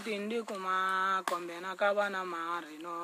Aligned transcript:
ntindi 0.00 0.42
kuma 0.42 1.22
kombena 1.28 1.76
kavana 1.76 2.24
mari 2.24 2.78
no 2.84 2.94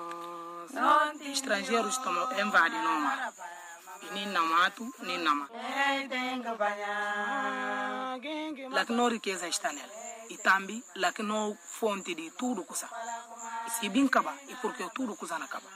estrangeiros 1.32 1.96
estão 1.96 2.14
invadindo 2.40 2.88
no 2.88 3.00
mar 3.00 3.32
ni 4.14 4.24
namatu 4.26 4.84
ni 5.06 5.18
nama 5.18 5.46
lakini 8.70 8.96
no 8.96 9.08
riqueza 9.08 9.46
está 9.48 9.72
nela 9.72 9.92
e 10.30 10.36
também 10.38 10.82
lakini 10.94 11.28
no 11.28 11.56
fonte 11.78 12.14
de 12.14 12.30
tudo 12.30 12.64
kusa. 12.64 12.88
Se 13.78 13.88
bem 13.88 14.08
kaba 14.08 14.32
e 14.48 14.54
porque 14.62 14.88
tudo 14.94 15.14
kusa 15.16 15.38
na 15.38 15.46
kaba 15.46 15.68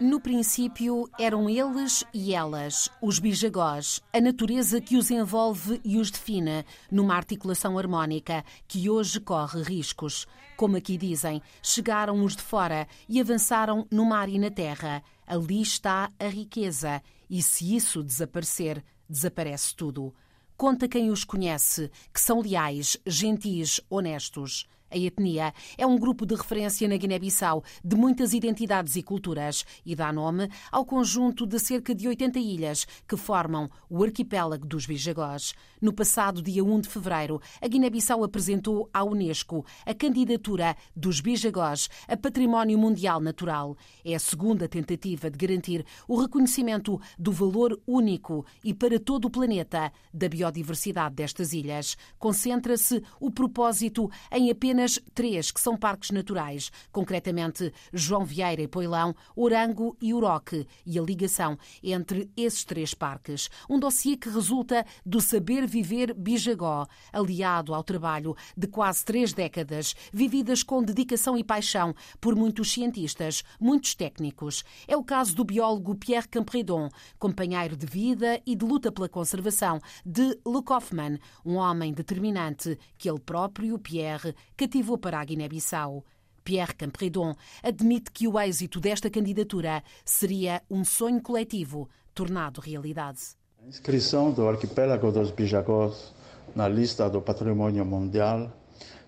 No 0.00 0.20
princípio 0.20 1.08
eram 1.18 1.48
eles 1.48 2.04
e 2.12 2.34
elas, 2.34 2.90
os 3.00 3.18
bijagós, 3.18 4.02
a 4.12 4.20
natureza 4.20 4.80
que 4.80 4.96
os 4.96 5.10
envolve 5.10 5.80
e 5.84 5.98
os 5.98 6.10
define, 6.10 6.64
numa 6.90 7.14
articulação 7.14 7.78
harmónica 7.78 8.44
que 8.66 8.90
hoje 8.90 9.20
corre 9.20 9.62
riscos. 9.62 10.26
Como 10.56 10.76
aqui 10.76 10.96
dizem, 10.96 11.40
chegaram 11.62 12.22
os 12.24 12.34
de 12.34 12.42
fora 12.42 12.88
e 13.08 13.20
avançaram 13.20 13.86
no 13.90 14.04
mar 14.04 14.28
e 14.28 14.38
na 14.38 14.50
terra. 14.50 15.02
Ali 15.26 15.62
está 15.62 16.10
a 16.18 16.26
riqueza, 16.26 17.00
e 17.30 17.40
se 17.40 17.74
isso 17.76 18.02
desaparecer, 18.02 18.84
desaparece 19.08 19.74
tudo. 19.76 20.12
Conta 20.56 20.88
quem 20.88 21.10
os 21.10 21.22
conhece, 21.22 21.90
que 22.12 22.20
são 22.20 22.40
leais, 22.40 22.96
gentis, 23.06 23.80
honestos. 23.88 24.66
A 24.88 24.96
etnia 24.96 25.52
é 25.76 25.84
um 25.84 25.98
grupo 25.98 26.24
de 26.24 26.36
referência 26.36 26.86
na 26.86 26.96
Guiné-Bissau 26.96 27.64
de 27.84 27.96
muitas 27.96 28.32
identidades 28.32 28.94
e 28.94 29.02
culturas 29.02 29.64
e 29.84 29.96
dá 29.96 30.12
nome 30.12 30.48
ao 30.70 30.84
conjunto 30.84 31.44
de 31.44 31.58
cerca 31.58 31.92
de 31.92 32.06
80 32.06 32.38
ilhas 32.38 32.86
que 33.06 33.16
formam 33.16 33.68
o 33.90 34.04
arquipélago 34.04 34.64
dos 34.64 34.86
Bijagós. 34.86 35.54
No 35.82 35.92
passado 35.92 36.40
dia 36.40 36.62
1 36.62 36.82
de 36.82 36.88
fevereiro, 36.88 37.40
a 37.60 37.66
Guiné-Bissau 37.66 38.22
apresentou 38.22 38.88
à 38.94 39.02
Unesco 39.02 39.66
a 39.84 39.92
candidatura 39.92 40.76
dos 40.94 41.20
Bijagós 41.20 41.88
a 42.06 42.16
Património 42.16 42.78
Mundial 42.78 43.20
Natural. 43.20 43.76
É 44.04 44.14
a 44.14 44.20
segunda 44.20 44.68
tentativa 44.68 45.28
de 45.28 45.36
garantir 45.36 45.84
o 46.06 46.20
reconhecimento 46.20 47.00
do 47.18 47.32
valor 47.32 47.80
único 47.88 48.46
e 48.62 48.72
para 48.72 49.00
todo 49.00 49.24
o 49.24 49.30
planeta 49.30 49.92
da 50.14 50.28
biodiversidade 50.28 51.16
destas 51.16 51.52
ilhas. 51.52 51.96
Concentra-se 52.20 53.02
o 53.18 53.32
propósito 53.32 54.08
em 54.30 54.48
apenas 54.48 54.75
apenas 54.76 55.00
três 55.14 55.50
que 55.50 55.58
são 55.58 55.74
parques 55.74 56.10
naturais, 56.10 56.70
concretamente 56.92 57.72
João 57.94 58.26
Vieira 58.26 58.60
e 58.60 58.68
Poilão, 58.68 59.14
Orango 59.34 59.96
e 60.02 60.12
Uroque, 60.12 60.66
e 60.84 60.98
a 60.98 61.02
ligação 61.02 61.58
entre 61.82 62.30
esses 62.36 62.62
três 62.62 62.92
parques. 62.92 63.48
Um 63.70 63.78
dossiê 63.78 64.18
que 64.18 64.28
resulta 64.28 64.84
do 65.04 65.18
saber 65.18 65.66
viver 65.66 66.12
Bijagó, 66.12 66.86
aliado 67.10 67.72
ao 67.72 67.82
trabalho 67.82 68.36
de 68.54 68.66
quase 68.66 69.02
três 69.02 69.32
décadas, 69.32 69.94
vividas 70.12 70.62
com 70.62 70.82
dedicação 70.82 71.38
e 71.38 71.42
paixão 71.42 71.94
por 72.20 72.36
muitos 72.36 72.70
cientistas, 72.70 73.42
muitos 73.58 73.94
técnicos. 73.94 74.62
É 74.86 74.94
o 74.94 75.02
caso 75.02 75.34
do 75.34 75.44
biólogo 75.44 75.94
Pierre 75.94 76.28
Campredon, 76.28 76.90
companheiro 77.18 77.76
de 77.76 77.86
vida 77.86 78.42
e 78.44 78.54
de 78.54 78.64
luta 78.66 78.92
pela 78.92 79.08
conservação 79.08 79.80
de 80.04 80.38
Le 80.46 80.62
Kaufmann, 80.62 81.18
um 81.46 81.54
homem 81.54 81.94
determinante 81.94 82.78
que 82.98 83.08
ele 83.08 83.20
próprio, 83.20 83.78
Pierre, 83.78 84.34
cativou 84.66 84.98
para 84.98 85.20
a 85.20 85.24
Guiné-Bissau. 85.24 86.04
Pierre 86.42 86.74
Campredon 86.74 87.34
admite 87.62 88.10
que 88.10 88.26
o 88.26 88.38
êxito 88.38 88.80
desta 88.80 89.08
candidatura 89.08 89.82
seria 90.04 90.60
um 90.68 90.84
sonho 90.84 91.22
coletivo 91.22 91.88
tornado 92.12 92.60
realidade. 92.60 93.20
A 93.62 93.68
inscrição 93.68 94.32
do 94.32 94.48
arquipélago 94.48 95.12
dos 95.12 95.30
Bijagós 95.30 96.12
na 96.54 96.68
lista 96.68 97.08
do 97.08 97.20
patrimônio 97.20 97.84
mundial 97.84 98.50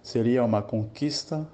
seria 0.02 0.44
uma 0.44 0.62
conquista 0.62 1.46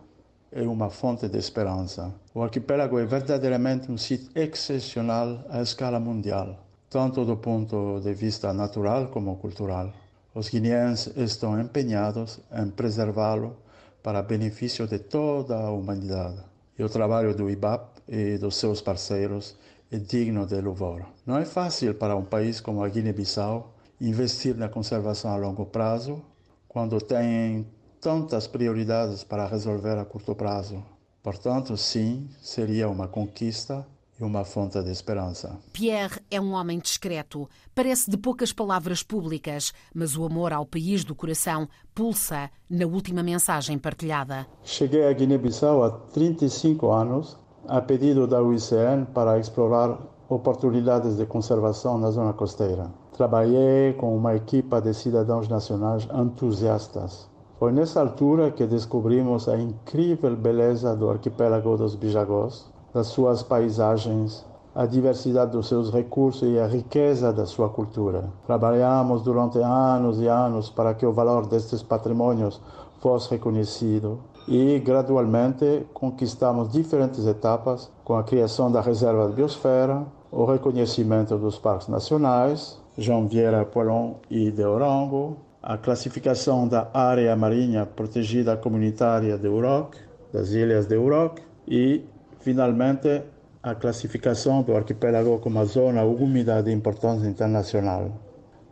e 0.53 0.63
uma 0.63 0.91
fonte 0.91 1.27
de 1.27 1.39
esperança. 1.39 2.15
O 2.35 2.43
arquipélago 2.43 2.99
é 2.99 3.07
verdadeiramente 3.07 3.91
um 3.91 3.97
sítio 3.97 4.31
excepcional 4.35 5.45
à 5.49 5.63
escala 5.63 5.99
mundial, 5.99 6.59
tanto 6.91 7.25
do 7.25 7.39
ponto 7.39 8.01
de 8.01 8.13
vista 8.13 8.53
natural 8.53 9.09
como 9.09 9.37
cultural. 9.37 9.93
Os 10.35 10.49
guineenses 10.51 11.17
estão 11.17 11.59
empenhados 11.59 12.41
em 12.53 12.69
preservá-lo 12.71 13.64
para 14.05 14.21
benefício 14.21 14.87
de 14.87 14.99
toda 14.99 15.57
a 15.57 15.71
humanidade. 15.71 16.37
E 16.79 16.85
o 16.85 16.91
trabalho 16.91 17.35
do 17.35 17.49
IBAP 17.49 18.03
e 18.07 18.37
dos 18.37 18.57
seus 18.57 18.83
parceiros 18.83 19.57
é 19.91 19.97
digno 19.97 20.47
de 20.47 20.61
louvor. 20.61 21.07
Não 21.25 21.39
é 21.39 21.47
fácil 21.47 21.95
para 21.95 22.15
um 22.15 22.23
país 22.23 22.61
como 22.61 22.85
a 22.85 22.89
Guiné-Bissau 22.91 23.75
investir 23.99 24.55
na 24.57 24.69
conservação 24.69 25.31
a 25.33 25.37
longo 25.37 25.65
prazo 25.65 26.23
quando 26.69 27.01
tem 27.01 27.67
tantas 27.99 28.47
prioridades 28.47 29.25
para 29.25 29.47
resolver 29.47 29.97
a 29.97 30.05
curto 30.05 30.35
prazo. 30.35 30.85
Portanto, 31.23 31.75
sim, 31.75 32.29
seria 32.43 32.91
uma 32.91 33.09
conquista 33.09 33.87
e 34.19 34.25
uma 34.25 34.45
fonte 34.45 34.83
de 34.83 34.91
esperança. 34.91 35.59
Pierre 35.73 36.21
é 36.31 36.41
um 36.41 36.53
homem 36.53 36.79
discreto, 36.79 37.49
parece 37.75 38.11
de 38.11 38.17
poucas 38.17 38.53
palavras 38.53 39.03
públicas, 39.03 39.73
mas 39.95 40.17
o 40.17 40.25
amor 40.25 40.53
ao 40.53 40.65
país 40.65 41.05
do 41.05 41.15
coração 41.15 41.69
pulsa 41.95 42.51
na 42.69 42.87
última 42.87 43.23
mensagem 43.23 43.79
partilhada. 43.79 44.47
Cheguei 44.63 45.07
a 45.07 45.13
Guiné-Bissau 45.13 45.83
há 45.83 45.91
35 45.91 46.91
anos, 46.91 47.37
a 47.67 47.81
pedido 47.81 48.27
da 48.27 48.43
UICN 48.43 49.07
para 49.13 49.39
explorar 49.39 49.99
oportunidades 50.29 51.17
de 51.17 51.27
conservação 51.27 51.99
na 51.99 52.11
zona 52.11 52.33
costeira. 52.33 52.91
Trabalhei 53.13 53.93
com 53.95 54.17
uma 54.17 54.35
equipa 54.35 54.81
de 54.81 54.93
cidadãos 54.95 55.49
nacionais 55.49 56.09
entusiastas. 56.13 57.29
Foi 57.59 57.73
nessa 57.73 58.01
altura 58.01 58.51
que 58.51 58.67
descobrimos 58.67 59.49
a 59.49 59.57
incrível 59.57 60.37
beleza 60.37 60.97
do 60.97 61.09
arquipélago 61.09 61.77
dos 61.77 61.95
Bijagós, 61.95 62.74
das 62.95 63.09
suas 63.09 63.43
paisagens, 63.43 64.47
a 64.73 64.87
diversidade 64.87 65.51
dos 65.51 65.67
seus 65.67 65.93
recursos 65.93 66.49
e 66.49 66.59
a 66.61 66.67
riqueza 66.67 67.33
da 67.33 67.45
sua 67.45 67.69
cultura. 67.69 68.31
Trabalhamos 68.47 69.23
durante 69.23 69.59
anos 69.59 70.21
e 70.21 70.29
anos 70.29 70.71
para 70.71 70.95
que 70.95 71.05
o 71.05 71.13
valor 71.13 71.47
destes 71.47 71.83
patrimônios 71.83 72.61
fosse 73.01 73.33
reconhecido 73.33 74.21
e 74.47 74.79
gradualmente 74.79 75.87
conquistamos 75.93 76.71
diferentes 76.71 77.27
etapas 77.27 77.91
com 78.05 78.17
a 78.17 78.23
criação 78.23 78.71
da 78.71 78.81
reserva 78.81 79.27
de 79.29 79.35
biosfera, 79.35 80.07
o 80.31 80.45
reconhecimento 80.45 81.37
dos 81.37 81.59
parques 81.59 81.89
nacionais, 81.89 82.81
João 82.97 83.27
Vieira, 83.27 83.65
Poilon 83.65 84.15
e 84.31 84.51
de 84.51 84.65
Orango, 84.65 85.37
a 85.63 85.77
classificação 85.77 86.69
da 86.69 86.89
área 86.93 87.35
marinha 87.35 87.87
protegida 87.87 88.57
comunitária 88.57 89.37
de 89.37 89.49
Uroc, 89.49 89.95
das 90.33 90.51
ilhas 90.51 90.87
de 90.87 90.97
Uroc 90.97 91.41
e 91.67 92.05
finalmente 92.45 93.23
a 93.63 93.75
classificação 93.75 94.63
do 94.63 94.77
arquipélago 94.77 95.39
como 95.39 95.65
zona 95.65 96.05
úmida 96.05 96.63
de 96.63 96.71
importância 96.71 97.27
internacional. 97.27 98.21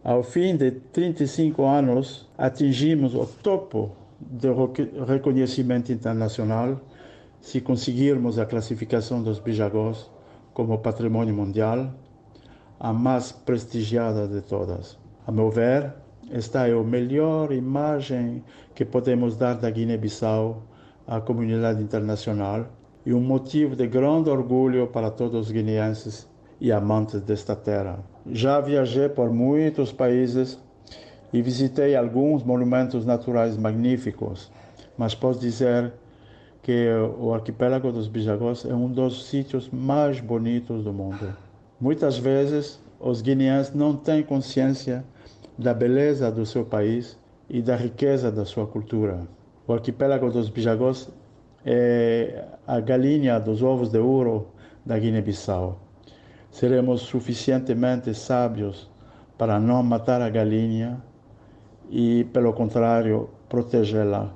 Ao 0.05 0.23
fim 0.23 0.55
de 0.59 0.71
35 0.71 1.65
anos, 1.65 2.29
atingimos 2.37 3.15
o 3.15 3.25
topo 3.25 3.97
do 4.21 4.71
reconhecimento 5.07 5.91
internacional 5.91 6.79
se 7.41 7.63
conseguirmos 7.63 8.39
a 8.39 8.45
classificação 8.45 9.23
dos 9.23 9.39
bijagós 9.39 10.11
como 10.53 10.79
patrimônio 10.79 11.35
mundial, 11.35 11.91
a 12.79 12.93
mais 12.93 13.33
prestigiada 13.33 14.29
de 14.29 14.43
todas. 14.43 14.99
A 15.27 15.33
meu 15.33 15.51
ver, 15.51 15.95
esta 16.31 16.69
é 16.69 16.73
a 16.73 16.83
melhor 16.83 17.51
imagem 17.53 18.45
que 18.75 18.85
podemos 18.85 19.35
dar 19.35 19.55
da 19.55 19.71
Guiné-Bissau 19.71 20.63
à 21.07 21.23
comunidade 21.23 21.83
internacional 21.83 22.67
e 23.05 23.13
um 23.13 23.21
motivo 23.21 23.75
de 23.75 23.87
grande 23.87 24.31
orgulho 24.31 24.87
para 24.87 25.11
todos 25.11 25.47
os 25.47 25.53
guineenses 25.53 26.29
e 26.61 26.71
amantes 26.71 27.21
desta 27.21 27.57
terra. 27.57 27.99
Já 28.31 28.61
viajei 28.61 29.09
por 29.09 29.31
muitos 29.31 29.93
países 29.93 30.59
e 31.33 31.43
visitei 31.43 31.97
alguns 31.97 32.45
monumentos 32.45 33.05
naturais 33.05 33.57
magníficos, 33.57 34.51
mas 34.97 35.15
posso 35.15 35.41
dizer 35.41 35.93
que 36.63 36.89
o 37.19 37.35
arquipélago 37.35 37.91
dos 37.91 38.07
Bijagós 38.07 38.65
é 38.65 38.73
um 38.73 38.89
dos 38.89 39.27
sítios 39.29 39.69
mais 39.71 40.21
bonitos 40.21 40.85
do 40.85 40.93
mundo. 40.93 41.37
Muitas 41.81 42.17
vezes 42.17 42.81
os 43.01 43.21
guineenses 43.21 43.75
não 43.75 43.97
têm 43.97 44.23
consciência 44.23 45.05
da 45.59 45.75
beleza 45.75 46.31
do 46.31 46.47
seu 46.47 46.65
país 46.65 47.19
e 47.51 47.61
da 47.61 47.75
riqueza 47.75 48.31
da 48.31 48.45
sua 48.45 48.67
cultura. 48.67 49.27
O 49.67 49.73
arquipélago 49.73 50.31
dos 50.31 50.49
Bijagós 50.49 51.11
é 51.65 52.45
a 52.67 52.81
galinha 52.81 53.39
dos 53.39 53.63
ovos 53.63 53.91
de 53.91 53.99
ouro 53.99 54.49
da 54.85 54.99
Guiné-Bissau. 54.99 55.79
Seremos 56.51 57.03
suficientemente 57.03 58.15
sábios 58.15 58.91
para 59.39 59.59
não 59.59 59.83
matar 59.83 60.21
a 60.21 60.29
galinha 60.29 61.03
e, 61.91 62.25
pelo 62.33 62.53
contrário, 62.53 63.31
protegê-la 63.49 64.33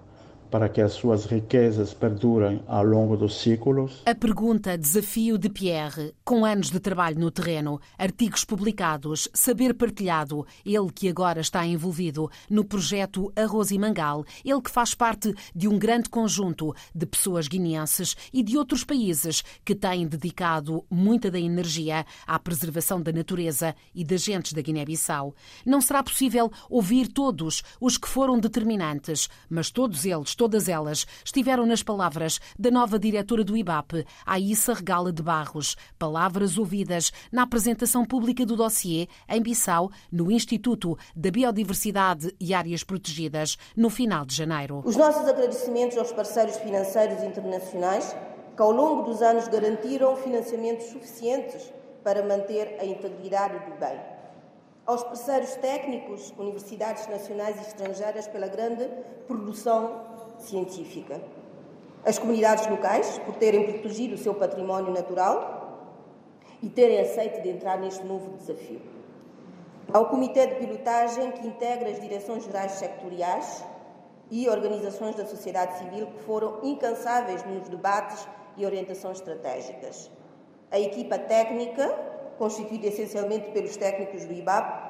para 0.51 0.69
que 0.69 0.81
as 0.81 0.93
suas 0.93 1.25
riquezas 1.25 1.93
perdurem 1.93 2.63
ao 2.67 2.85
longo 2.85 3.17
dos 3.17 3.41
séculos? 3.41 4.03
A 4.07 4.15
pergunta 4.15 4.77
desafio 4.77 5.37
de 5.39 5.49
Pierre, 5.49 6.15
com 6.25 6.45
anos 6.45 6.71
de 6.71 6.79
trabalho 6.79 7.19
no 7.19 7.31
terreno, 7.31 7.81
artigos 7.99 8.45
publicados, 8.45 9.29
saber 9.35 9.75
partilhado, 9.75 10.47
ele 10.65 10.93
que 10.93 11.09
agora 11.09 11.41
está 11.41 11.67
envolvido 11.67 12.31
no 12.49 12.65
projeto 12.65 13.33
Arroz 13.37 13.71
e 13.71 13.79
Mangal, 13.79 14.25
ele 14.45 14.61
que 14.61 14.71
faz 14.71 14.95
parte 14.95 15.35
de 15.55 15.69
um 15.69 15.79
grande 15.79 16.09
conjunto 16.09 16.75
de 16.95 17.07
pessoas 17.07 17.49
guineenses 17.49 18.17
e 18.33 18.43
de 18.43 18.57
outros 18.57 18.85
países 18.85 19.43
que 19.65 19.75
têm 19.75 20.07
dedicado 20.07 20.85
muita 20.91 21.31
da 21.31 21.41
energia 21.41 22.07
à 22.27 22.39
preservação 22.39 23.01
da 23.03 23.13
natureza 23.13 23.75
e 23.95 24.05
das 24.05 24.23
gentes 24.23 24.53
da 24.53 24.63
Guiné-Bissau. 24.63 25.35
Não 25.65 25.81
será 25.81 26.03
possível 26.03 26.51
ouvir 26.71 27.09
todos 27.09 27.63
os 27.81 27.99
que 27.99 28.09
foram 28.09 28.39
determinantes, 28.39 29.29
mas 29.49 29.71
todos 29.71 30.05
eles 30.05 30.35
todas 30.37 30.69
elas, 30.69 31.07
estiveram 31.25 31.67
nas 31.67 31.83
palavras 31.83 32.39
da 32.59 32.71
nova 32.71 32.99
diretora 32.99 33.43
do 33.43 33.57
IBAP, 33.57 34.05
Aissa 34.25 34.75
Regala 34.75 35.13
de 35.13 35.23
Barros, 35.23 35.77
palavras 35.99 36.59
ouvidas 36.59 37.13
na 37.33 37.43
apresentação 37.43 38.05
pública 38.05 38.47
do 38.47 38.55
dossiê 38.55 39.09
em 39.29 39.43
Bissau, 39.43 39.91
no 40.13 40.31
Instituto 40.31 40.97
da 41.17 41.31
Biodiversidade 41.31 42.35
e 42.39 42.55
Áreas 42.55 42.85
Protegidas, 42.85 43.57
no 43.77 43.91
final 43.91 44.25
de 44.25 44.35
janeiro. 44.35 44.83
Os 44.85 44.97
nossos 44.97 45.27
agradecimentos 45.27 45.97
aos 45.99 46.13
parceiros 46.13 46.57
financeiros 46.59 47.23
internacionais 47.23 48.15
que 48.57 48.63
ao 48.63 48.71
longo 48.71 49.03
dos 49.03 49.21
anos 49.21 49.49
garantiram 49.49 50.17
financiamentos 50.17 50.87
suficientes 50.87 51.73
para 52.03 52.23
manter 52.23 52.79
a 52.81 52.85
integridade 52.85 53.59
do 53.71 53.79
bem. 53.79 54.01
Aos 54.87 55.03
parceiros 55.03 55.55
técnicos, 55.57 56.33
universidades 56.39 57.07
nacionais 57.09 57.57
e 57.59 57.63
estrangeiras, 57.63 58.29
pela 58.29 58.47
grande 58.47 58.89
produção 59.27 60.16
científica. 60.39 61.21
As 62.05 62.19
comunidades 62.19 62.67
locais, 62.69 63.19
por 63.19 63.35
terem 63.35 63.65
protegido 63.65 64.15
o 64.15 64.19
seu 64.19 64.35
património 64.35 64.93
natural 64.93 65.91
e 66.63 66.69
terem 66.69 67.01
aceito 67.01 67.43
de 67.43 67.49
entrar 67.49 67.79
neste 67.79 68.05
novo 68.05 68.37
desafio. 68.37 68.81
Ao 69.93 70.07
Comitê 70.07 70.47
de 70.47 70.55
Pilotagem, 70.57 71.33
que 71.33 71.47
integra 71.47 71.89
as 71.91 72.01
direções 72.01 72.45
gerais 72.45 72.73
sectoriais 72.73 73.65
e 74.31 74.49
organizações 74.49 75.15
da 75.15 75.25
sociedade 75.27 75.79
civil 75.79 76.07
que 76.09 76.23
foram 76.25 76.61
incansáveis 76.63 77.45
nos 77.45 77.69
debates 77.69 78.27
e 78.57 78.65
orientações 78.65 79.19
estratégicas. 79.19 80.11
A 80.71 80.79
equipa 80.81 81.19
técnica, 81.19 81.89
constituída 82.39 82.89
essencialmente 82.89 83.51
pelos 83.51 83.77
técnicos 83.77 84.25
do 84.25 84.33
IBAP, 84.33 84.86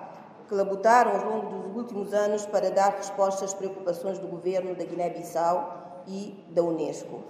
que 0.49 0.55
labutaram 0.55 1.13
ao 1.13 1.31
longo 1.31 1.59
dos 1.59 1.77
últimos 1.77 2.15
anos 2.15 2.47
para 2.47 2.71
dar 2.71 2.91
resposta 2.91 3.45
às 3.45 3.53
preocupações 3.53 4.19
do 4.19 4.29
governo 4.29 4.75
da 4.75 4.85
Guiné-Bissau 4.85 6.03
e 6.07 6.45
da 6.51 6.63
Unesco. 6.63 7.21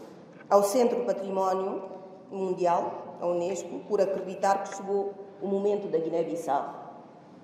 Ao 0.48 0.62
Centro 0.62 1.04
Património 1.04 1.82
Mundial, 2.30 3.16
a 3.20 3.26
Unesco, 3.26 3.78
por 3.88 4.00
acreditar 4.00 4.62
que 4.62 4.76
chegou 4.76 5.14
o 5.40 5.46
momento 5.46 5.88
da 5.88 5.98
Guiné-Bissau. 5.98 6.84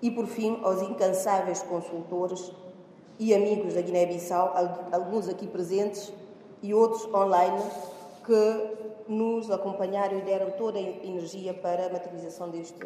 E, 0.03 0.11
por 0.11 0.27
fim, 0.27 0.61
aos 0.63 0.83
incansáveis 0.83 1.63
consultores 1.63 2.53
e 3.19 3.35
amigos 3.35 3.75
da 3.75 3.81
Guiné-Bissau, 3.81 4.53
alguns 4.93 5.29
aqui 5.29 5.47
presentes 5.47 6.13
e 6.63 6.75
outros 6.75 7.07
online, 7.15 7.63
que 8.25 8.93
nos 9.09 9.51
acompanharam 9.51 10.19
e 10.19 10.23
deram 10.23 10.51
toda 10.53 10.79
a 10.79 10.83
energia 10.83 11.55
para 11.55 11.87
a 11.87 11.89
materialização 11.89 12.51
deste 12.51 12.79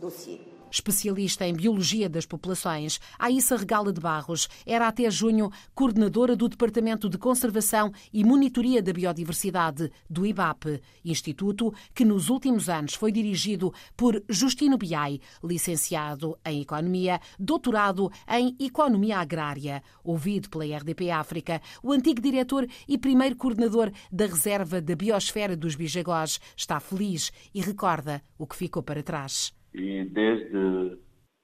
dossiê 0.00 0.40
especialista 0.70 1.46
em 1.46 1.54
Biologia 1.54 2.08
das 2.08 2.26
Populações, 2.26 3.00
Aissa 3.18 3.56
Regala 3.56 3.92
de 3.92 4.00
Barros 4.00 4.48
era 4.64 4.88
até 4.88 5.10
junho 5.10 5.50
coordenadora 5.74 6.36
do 6.36 6.48
Departamento 6.48 7.08
de 7.08 7.18
Conservação 7.18 7.92
e 8.12 8.24
Monitoria 8.24 8.82
da 8.82 8.92
Biodiversidade 8.92 9.90
do 10.08 10.26
IBAP, 10.26 10.80
instituto 11.04 11.72
que 11.94 12.04
nos 12.04 12.28
últimos 12.28 12.68
anos 12.68 12.94
foi 12.94 13.12
dirigido 13.12 13.72
por 13.96 14.22
Justino 14.28 14.78
Biai, 14.78 15.20
licenciado 15.42 16.38
em 16.44 16.62
Economia, 16.62 17.20
doutorado 17.38 18.10
em 18.28 18.56
Economia 18.58 19.18
Agrária. 19.18 19.82
Ouvido 20.02 20.48
pela 20.48 20.64
RDP 20.64 21.10
África, 21.10 21.60
o 21.82 21.92
antigo 21.92 22.20
diretor 22.20 22.66
e 22.88 22.98
primeiro 22.98 23.36
coordenador 23.36 23.90
da 24.10 24.26
Reserva 24.26 24.80
da 24.80 24.94
Biosfera 24.94 25.56
dos 25.56 25.74
Bijagós 25.74 26.40
está 26.56 26.80
feliz 26.80 27.32
e 27.54 27.60
recorda 27.60 28.22
o 28.38 28.46
que 28.46 28.56
ficou 28.56 28.82
para 28.82 29.02
trás 29.02 29.52
e 29.74 30.04
desde 30.04 30.98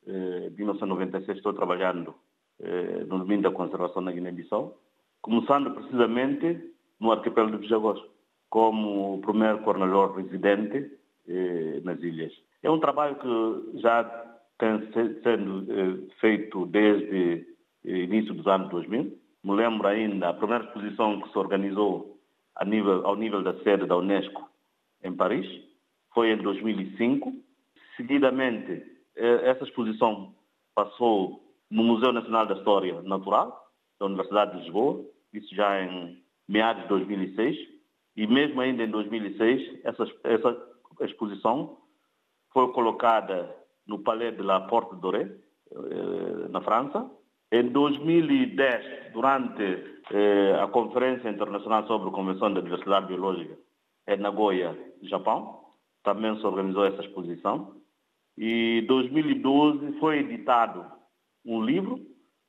eh, 0.06 0.50
1996 0.56 1.38
estou 1.38 1.52
trabalhando 1.52 2.14
eh, 2.60 3.04
no 3.08 3.18
domínio 3.18 3.42
da 3.42 3.50
conservação 3.50 4.02
na 4.02 4.12
Guiné-Bissau, 4.12 4.76
começando 5.20 5.72
precisamente 5.72 6.72
no 7.00 7.12
arquipélago 7.12 7.56
de 7.56 7.62
Bijagós, 7.62 8.00
como 8.48 9.20
primeiro 9.20 9.58
coordenador 9.60 10.16
residente 10.16 10.90
eh, 11.28 11.80
nas 11.84 12.00
ilhas. 12.02 12.32
É 12.62 12.70
um 12.70 12.80
trabalho 12.80 13.16
que 13.16 13.80
já 13.80 14.04
tem 14.58 14.90
sendo 15.22 15.66
eh, 15.70 16.14
feito 16.20 16.66
desde 16.66 17.46
o 17.84 17.88
início 17.88 18.34
dos 18.34 18.46
anos 18.46 18.70
2000. 18.70 19.18
Me 19.44 19.54
lembro 19.54 19.86
ainda 19.86 20.30
a 20.30 20.34
primeira 20.34 20.64
exposição 20.64 21.20
que 21.20 21.30
se 21.30 21.38
organizou 21.38 22.16
nível, 22.64 23.06
ao 23.06 23.16
nível 23.16 23.42
da 23.42 23.54
sede 23.62 23.86
da 23.86 23.96
Unesco 23.96 24.48
em 25.02 25.12
Paris, 25.12 25.46
foi 26.14 26.30
em 26.32 26.38
2005, 26.38 27.32
Seguidamente, 27.96 28.82
essa 29.16 29.64
exposição 29.64 30.34
passou 30.74 31.42
no 31.70 31.82
Museu 31.82 32.12
Nacional 32.12 32.46
da 32.46 32.54
História 32.54 33.00
Natural 33.02 33.66
da 33.98 34.06
Universidade 34.06 34.52
de 34.52 34.64
Lisboa, 34.64 35.04
isso 35.32 35.54
já 35.54 35.82
em 35.82 36.22
meados 36.48 36.82
de 36.82 36.88
2006, 36.88 37.56
e 38.16 38.26
mesmo 38.26 38.60
ainda 38.60 38.84
em 38.84 38.90
2006, 38.90 39.84
essa, 39.84 40.04
essa 40.24 40.56
exposição 41.00 41.78
foi 42.52 42.72
colocada 42.72 43.54
no 43.86 43.98
Palais 43.98 44.36
de 44.36 44.42
la 44.42 44.60
Porte 44.60 44.96
d'Oré, 44.96 45.30
eh, 45.70 46.48
na 46.48 46.60
França. 46.62 47.10
Em 47.52 47.68
2010, 47.68 49.12
durante 49.12 49.62
eh, 50.10 50.58
a 50.60 50.66
Conferência 50.68 51.28
Internacional 51.28 51.86
sobre 51.86 52.08
a 52.08 52.12
Convenção 52.12 52.52
da 52.52 52.60
Diversidade 52.60 53.06
Biológica 53.06 53.56
em 54.08 54.16
Nagoya, 54.16 54.76
Japão, 55.02 55.60
também 56.02 56.38
se 56.38 56.46
organizou 56.46 56.84
essa 56.86 57.02
exposição. 57.02 57.74
E 58.36 58.80
em 58.80 58.86
2012 58.86 59.98
foi 59.98 60.18
editado 60.18 60.84
um 61.44 61.62
livro 61.64 62.00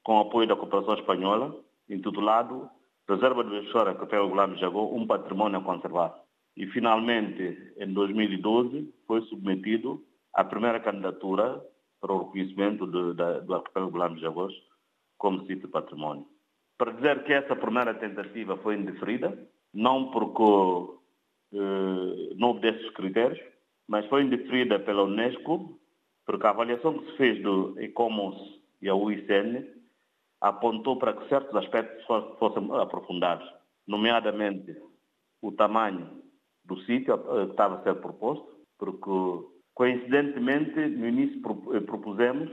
com 0.04 0.20
apoio 0.20 0.48
da 0.48 0.56
cooperação 0.56 0.96
espanhola, 0.96 1.56
intitulado 1.90 2.70
Reserva 3.10 3.44
de 3.44 3.50
Biosfera 3.52 3.96
Café 3.96 4.20
Gulam 4.20 4.58
Jagó, 4.58 4.94
um 4.94 5.08
patrimônio 5.08 5.60
a 5.60 5.64
conservar. 5.64 6.14
E 6.58 6.68
finalmente, 6.68 7.74
em 7.78 7.94
2012, 7.94 8.94
foi 9.06 9.22
submetido 9.24 10.04
a 10.34 10.44
primeira 10.44 10.80
candidatura 10.80 11.64
para 12.02 12.14
o 12.14 12.26
reconhecimento 12.26 12.86
de, 12.86 13.14
de, 13.14 13.46
do 13.46 13.56
arquipélago 13.56 13.92
Gulam 13.92 14.18
Jagós 14.18 14.54
como 15.18 15.46
sítio 15.46 15.70
patrimônio. 15.70 16.26
Para 16.78 16.92
dizer 16.92 17.24
que 17.24 17.34
essa 17.34 17.56
primeira 17.56 17.94
tentativa 17.94 18.58
foi 18.58 18.76
indeferida, 18.76 19.38
não 19.74 20.12
porque 20.12 20.44
eh, 21.54 22.36
não 22.36 22.50
obedece 22.50 22.86
os 22.86 22.92
critérios, 22.92 23.40
mas 23.88 24.06
foi 24.08 24.24
indeferida 24.24 24.80
pela 24.80 25.04
Unesco, 25.04 25.80
porque 26.26 26.46
a 26.46 26.50
avaliação 26.50 26.98
que 26.98 27.12
se 27.12 27.18
fez 27.18 27.42
do 27.42 27.80
ECOMOS 27.80 28.60
e 28.82 28.90
a 28.90 28.96
UICN 28.96 29.66
apontou 30.42 30.98
para 30.98 31.14
que 31.14 31.28
certos 31.30 31.56
aspectos 31.56 32.06
fossem 32.38 32.70
aprofundados, 32.80 33.48
nomeadamente 33.88 34.76
o 35.42 35.52
tamanho 35.52 36.22
do 36.66 36.78
sítio 36.82 37.14
eh, 37.14 37.46
que 37.46 37.52
estava 37.52 37.76
a 37.76 37.84
ser 37.84 37.96
proposto, 37.96 38.46
porque 38.78 39.48
coincidentemente 39.74 40.80
no 40.80 41.08
início 41.08 41.42
eh, 41.74 41.80
propusemos 41.80 42.50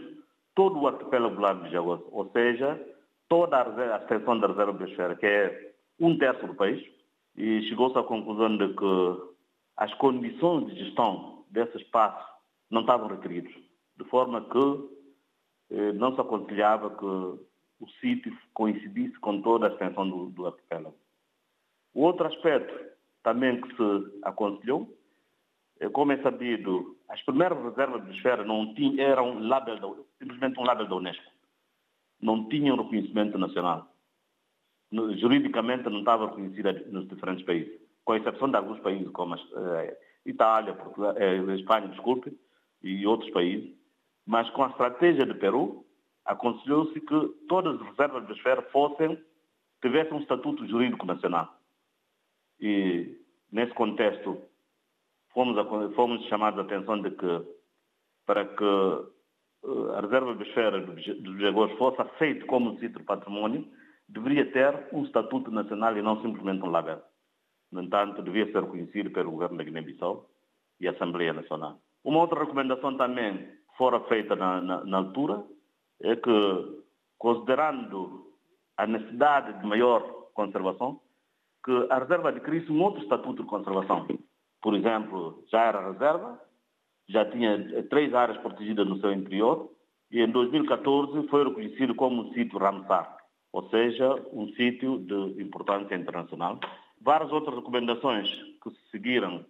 todo 0.55 0.79
o 0.79 0.87
arquipélago 0.87 1.41
Largo 1.41 1.64
de 1.64 1.73
Jaguas, 1.73 2.00
ou 2.12 2.31
seja, 2.31 2.81
toda 3.29 3.61
a, 3.61 3.97
extensão 3.99 4.38
da 4.38 4.47
reserva 4.47 4.73
biosfera, 4.73 5.17
que 5.17 5.26
é 5.26 5.75
um 5.99 6.17
terço 6.17 6.47
do 6.47 6.55
país, 6.55 6.83
e 7.37 7.62
chegou-se 7.62 7.99
à 7.99 8.03
conclusão 8.05 8.57
de 8.57 8.69
que 8.75 9.34
as 9.76 9.93
condições 9.95 10.66
de 10.66 10.85
gestão 10.85 11.45
desse 11.50 11.76
espaço 11.78 12.25
não 12.71 12.83
estavam 12.83 13.09
requeridos, 13.09 13.52
de 13.97 14.04
forma 14.04 14.40
que 14.43 14.88
eh, 15.71 15.93
não 15.93 16.14
se 16.14 16.21
aconselhava 16.21 16.90
que 16.90 17.04
o 17.04 17.88
sítio 18.00 18.37
coincidisse 18.52 19.19
com 19.19 19.43
toda 19.43 19.66
a 19.66 19.71
extensão 19.71 20.09
do, 20.09 20.31
do 20.31 20.47
arquipélago. 20.47 20.97
O 21.93 22.02
outro 22.02 22.26
aspecto 22.26 22.75
também 23.23 23.61
que 23.61 23.69
se 23.76 24.19
aconselhou, 24.23 24.97
é, 25.81 25.88
como 25.88 26.12
é 26.12 26.23
sabido, 26.23 26.97
as 27.09 27.21
primeiras 27.23 27.62
reservas 27.62 28.04
de 28.04 28.16
esfera 28.16 28.45
não 28.45 28.75
tinham, 28.75 29.04
eram 29.04 29.38
label 29.40 29.78
da, 29.78 30.02
simplesmente 30.19 30.59
um 30.59 30.64
label 30.64 30.87
da 30.87 30.97
Unesco. 30.97 31.33
Não 32.21 32.49
tinham 32.49 32.76
reconhecimento 32.76 33.37
nacional. 33.38 33.88
Juridicamente 34.93 35.85
não 35.90 35.99
estava 36.00 36.26
reconhecida 36.26 36.73
nos 36.90 37.09
diferentes 37.09 37.45
países 37.45 37.84
com 38.04 38.14
exceção 38.14 38.50
de 38.50 38.56
alguns 38.56 38.80
países 38.80 39.11
como 39.12 39.34
a 39.34 39.38
eh, 39.82 39.99
Itália, 40.26 40.75
Portugal, 40.75 41.14
eh, 41.16 41.37
Espanha, 41.54 41.88
desculpe, 41.88 42.37
e 42.82 43.06
outros 43.06 43.30
países, 43.30 43.75
mas 44.26 44.49
com 44.50 44.64
a 44.64 44.68
estratégia 44.68 45.25
de 45.25 45.34
Peru, 45.34 45.84
aconselhou-se 46.25 46.99
que 47.00 47.28
todas 47.49 47.80
as 47.80 47.87
reservas 47.88 48.26
de 48.26 48.32
esfera 48.32 48.62
fossem 48.70 49.18
tivesse 49.82 50.12
um 50.12 50.20
estatuto 50.20 50.66
jurídico 50.66 51.04
nacional. 51.06 51.58
E, 52.61 53.18
nesse 53.52 53.75
contexto, 53.75 54.40
fomos, 55.32 55.58
a, 55.58 55.64
fomos 55.94 56.25
chamados 56.26 56.58
a 56.58 56.62
atenção 56.62 57.00
de 57.02 57.11
que, 57.11 57.42
para 58.26 58.46
que 58.46 58.64
eh, 58.64 59.96
a 59.96 60.00
reserva 60.00 60.34
biosfera 60.34 60.80
dos 60.80 61.40
Jagores 61.40 61.76
fosse 61.76 62.00
aceita 62.00 62.46
como 62.46 62.78
sítio 62.78 62.99
de 63.00 63.04
património, 63.04 63.66
deveria 64.08 64.50
ter 64.50 64.88
um 64.92 65.04
estatuto 65.04 65.50
nacional 65.50 65.96
e 65.96 66.02
não 66.02 66.20
simplesmente 66.23 66.62
um 66.62 66.70
label. 66.70 67.02
No 67.75 67.83
entanto, 67.83 68.23
devia 68.23 68.47
ser 68.52 68.62
reconhecido 68.62 69.11
pelo 69.11 69.33
governo 69.33 69.59
da 69.59 69.64
Guiné-Bissau 69.64 70.31
e 70.78 70.87
a 70.87 70.93
Assembleia 70.93 71.33
Nacional. 71.33 71.81
Uma 72.04 72.21
outra 72.21 72.38
recomendação 72.38 72.97
também 72.97 73.49
fora 73.76 73.99
feita 74.04 74.37
na, 74.37 74.61
na, 74.61 74.85
na 74.85 74.99
altura 74.99 75.45
é 76.00 76.14
que, 76.14 76.83
considerando 77.19 78.33
a 78.76 78.87
necessidade 78.87 79.59
de 79.59 79.66
maior 79.66 80.02
conservação, 80.35 81.00
que 81.64 81.73
a 81.90 81.99
reserva 81.99 82.28
adquirisse 82.28 82.71
um 82.71 82.81
outro 82.81 83.02
estatuto 83.02 83.43
de 83.43 83.49
conservação. 83.49 84.07
Por 84.62 84.76
exemplo, 84.76 85.43
já 85.50 85.64
era 85.64 85.90
reserva, 85.90 86.40
já 87.09 87.28
tinha 87.28 87.83
três 87.88 88.14
áreas 88.14 88.38
protegidas 88.38 88.87
no 88.87 89.00
seu 89.00 89.12
interior 89.12 89.69
e 90.12 90.21
em 90.21 90.31
2014 90.31 91.26
foi 91.26 91.43
reconhecido 91.49 91.93
como 91.97 92.23
um 92.23 92.33
sítio 92.35 92.57
Ramsar, 92.57 93.16
ou 93.52 93.69
seja, 93.69 94.14
um 94.33 94.47
sítio 94.50 95.00
de 95.00 95.43
importância 95.43 95.97
internacional. 95.97 96.61
Várias 97.04 97.30
outras 97.30 97.54
recomendações 97.56 98.26
que 98.62 98.70
se 98.70 98.90
seguiram 98.90 99.44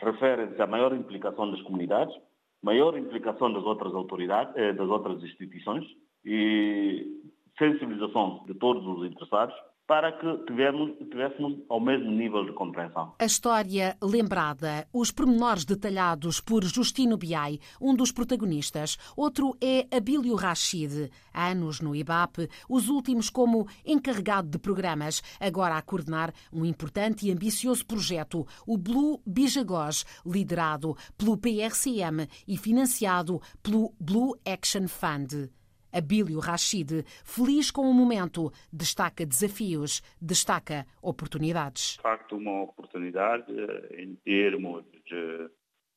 referem-se 0.00 0.62
à 0.62 0.66
maior 0.66 0.94
implicação 0.94 1.50
das 1.50 1.60
comunidades, 1.62 2.14
maior 2.62 2.96
implicação 2.96 3.52
das 3.52 3.64
outras 3.64 3.92
autoridades, 3.92 4.54
eh, 4.56 4.72
das 4.72 4.88
outras 4.88 5.20
instituições 5.22 5.84
e 6.24 7.20
sensibilização 7.58 8.44
de 8.46 8.54
todos 8.54 8.86
os 8.86 9.10
interessados 9.10 9.54
para 9.86 10.12
que 10.12 10.44
tivéssemos, 10.46 10.96
tivéssemos 11.10 11.58
ao 11.68 11.78
mesmo 11.78 12.10
nível 12.10 12.44
de 12.46 12.52
compreensão. 12.52 13.14
A 13.18 13.24
história 13.24 13.96
lembrada, 14.02 14.88
os 14.92 15.10
pormenores 15.10 15.64
detalhados 15.64 16.40
por 16.40 16.64
Justino 16.64 17.18
Biai, 17.18 17.58
um 17.80 17.94
dos 17.94 18.10
protagonistas. 18.10 18.96
Outro 19.16 19.56
é 19.60 19.86
Abílio 19.94 20.36
Rachid, 20.36 21.10
anos 21.32 21.80
no 21.80 21.94
IBAP, 21.94 22.48
os 22.68 22.88
últimos 22.88 23.28
como 23.28 23.68
encarregado 23.84 24.48
de 24.48 24.58
programas, 24.58 25.22
agora 25.38 25.76
a 25.76 25.82
coordenar 25.82 26.32
um 26.52 26.64
importante 26.64 27.26
e 27.26 27.32
ambicioso 27.32 27.84
projeto, 27.84 28.46
o 28.66 28.78
Blue 28.78 29.20
Bijagós, 29.26 30.04
liderado 30.24 30.96
pelo 31.18 31.36
PRCM 31.36 32.26
e 32.48 32.56
financiado 32.56 33.40
pelo 33.62 33.92
Blue 34.00 34.34
Action 34.46 34.88
Fund. 34.88 35.50
Abílio 35.94 36.40
Rachid, 36.40 37.04
feliz 37.24 37.70
com 37.70 37.82
o 37.82 37.94
momento, 37.94 38.52
destaca 38.72 39.24
desafios, 39.24 40.02
destaca 40.20 40.84
oportunidades. 41.00 41.92
De 41.96 42.02
facto, 42.02 42.36
uma 42.36 42.62
oportunidade 42.62 43.52
eh, 43.52 44.02
em 44.02 44.16
termos 44.16 44.84
de, 45.06 45.50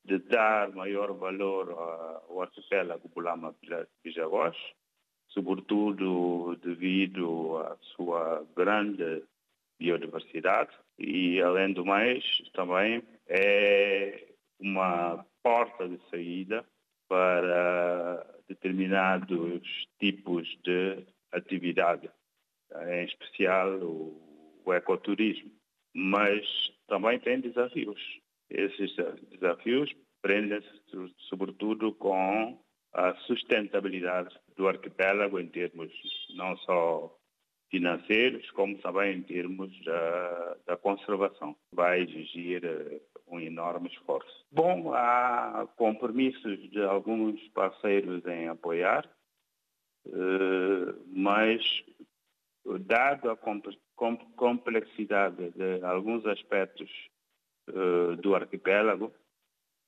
de 0.06 0.20
dar 0.30 0.72
maior 0.72 1.14
valor 1.14 1.72
ao 2.30 2.42
arquipélago 2.42 3.10
Bulama 3.10 3.56
Bijagós, 4.04 4.56
sobretudo 5.30 6.56
devido 6.58 7.58
à 7.58 7.78
sua 7.96 8.46
grande 8.56 9.24
biodiversidade. 9.80 10.72
E, 11.00 11.42
além 11.42 11.74
do 11.74 11.86
mais, 11.86 12.24
também 12.54 13.04
é 13.28 14.28
uma 14.60 15.26
porta 15.44 15.88
de 15.88 16.00
saída 16.10 16.66
para 17.08 18.26
determinados 18.48 19.88
tipos 20.00 20.48
de 20.64 21.06
atividade, 21.32 22.10
em 22.90 23.06
especial 23.06 23.70
o, 23.80 24.62
o 24.66 24.74
ecoturismo. 24.74 25.52
Mas 25.94 26.46
também 26.88 27.20
tem 27.20 27.40
desafios. 27.40 28.00
Esses 28.50 28.96
desafios 29.32 29.94
prendem-se 30.22 30.68
sobretudo 31.30 31.94
com 31.94 32.60
a 32.94 33.14
sustentabilidade 33.26 34.36
do 34.56 34.68
arquipélago 34.68 35.40
em 35.40 35.48
termos 35.48 35.92
não 36.36 36.58
só 36.58 37.16
financeiros, 37.70 38.50
como 38.52 38.78
também 38.80 39.18
em 39.18 39.22
termos 39.24 39.72
da, 39.84 40.58
da 40.66 40.78
conservação. 40.78 41.56
Vai 41.72 42.02
exigir 42.02 42.64
eh, 42.64 43.02
um 43.28 43.40
enorme 43.40 43.90
esforço. 43.90 44.46
Bom, 44.52 44.94
há 44.94 45.68
compromissos 45.76 46.70
de 46.72 46.82
alguns 46.84 47.40
parceiros 47.50 48.26
em 48.26 48.48
apoiar, 48.48 49.10
eh, 50.08 50.96
mas 51.08 51.84
dado 52.82 53.30
a 53.30 53.38
complexidade 54.36 55.52
de 55.52 55.84
alguns 55.84 56.26
aspectos 56.26 56.90
eh, 57.70 58.16
do 58.22 58.36
arquipélago, 58.36 59.14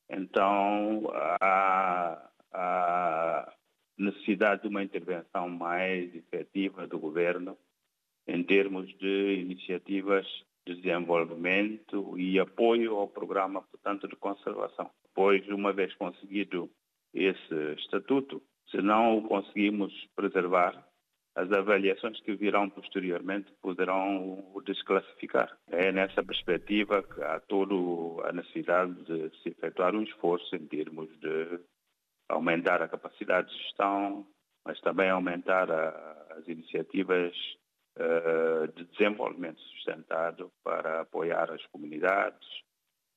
então 0.09 1.09
há, 1.13 2.29
há 2.51 3.53
necessidade 3.97 4.63
de 4.63 4.67
uma 4.67 4.83
intervenção 4.83 5.49
mais 5.49 6.13
efetiva 6.15 6.87
do 6.87 6.99
governo 6.99 7.57
em 8.27 8.43
termos 8.43 8.87
de 8.97 9.39
iniciativas 9.41 10.25
desenvolvimento 10.65 12.17
e 12.17 12.39
apoio 12.39 12.95
ao 12.95 13.07
programa, 13.07 13.61
portanto, 13.61 14.07
de 14.07 14.15
conservação. 14.15 14.89
Pois, 15.13 15.47
uma 15.49 15.73
vez 15.73 15.93
conseguido 15.95 16.69
esse 17.13 17.55
estatuto, 17.77 18.41
se 18.69 18.81
não 18.81 19.17
o 19.17 19.27
conseguimos 19.27 19.93
preservar, 20.15 20.85
as 21.35 21.51
avaliações 21.51 22.19
que 22.21 22.35
virão 22.35 22.69
posteriormente 22.69 23.51
poderão 23.61 24.45
o 24.53 24.61
desclassificar. 24.61 25.57
É 25.67 25.91
nessa 25.91 26.23
perspectiva 26.23 27.01
que 27.03 27.21
há 27.23 27.39
toda 27.39 28.27
a 28.27 28.33
necessidade 28.33 28.93
de 29.03 29.29
se 29.41 29.49
efetuar 29.49 29.95
um 29.95 30.03
esforço 30.03 30.55
em 30.55 30.67
termos 30.67 31.09
de 31.19 31.59
aumentar 32.27 32.81
a 32.81 32.87
capacidade 32.87 33.49
de 33.49 33.57
gestão, 33.63 34.27
mas 34.65 34.79
também 34.81 35.09
aumentar 35.09 35.71
a, 35.71 35.89
as 36.37 36.47
iniciativas 36.47 37.33
de 38.75 38.85
desenvolvimento 38.85 39.59
sustentado 39.61 40.51
para 40.63 41.01
apoiar 41.01 41.51
as 41.51 41.65
comunidades, 41.67 42.47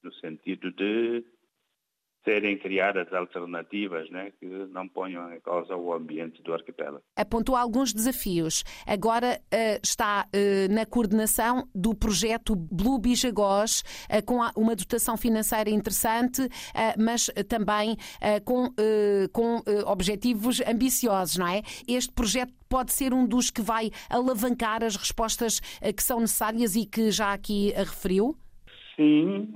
no 0.02 0.12
sentido 0.14 0.72
de 0.72 1.24
serem 2.24 2.56
criadas 2.58 3.12
alternativas 3.12 4.08
né, 4.10 4.32
que 4.38 4.46
não 4.46 4.88
ponham 4.88 5.32
em 5.34 5.40
causa 5.40 5.76
o 5.76 5.92
ambiente 5.92 6.42
do 6.42 6.52
arquipélago. 6.52 7.02
Apontou 7.16 7.56
alguns 7.56 7.92
desafios. 7.92 8.64
Agora 8.86 9.38
uh, 9.38 9.80
está 9.82 10.26
uh, 10.26 10.72
na 10.72 10.86
coordenação 10.86 11.68
do 11.74 11.94
projeto 11.94 12.54
Blue 12.54 12.98
Bijagós, 12.98 13.82
uh, 14.08 14.24
com 14.24 14.38
uma 14.56 14.76
dotação 14.76 15.16
financeira 15.16 15.70
interessante, 15.70 16.48
mas 16.98 17.30
também 17.48 17.96
com, 18.44 18.68
com 19.32 19.62
objetivos 19.86 20.60
ambiciosos, 20.60 21.36
não 21.36 21.46
é? 21.46 21.62
Este 21.86 22.12
projeto 22.12 22.52
pode 22.68 22.92
ser 22.92 23.12
um 23.12 23.26
dos 23.26 23.50
que 23.50 23.60
vai 23.60 23.90
alavancar 24.08 24.82
as 24.82 24.96
respostas 24.96 25.60
que 25.60 26.02
são 26.02 26.20
necessárias 26.20 26.76
e 26.76 26.86
que 26.86 27.10
já 27.10 27.32
aqui 27.32 27.72
referiu? 27.76 28.36
Sim 28.96 29.48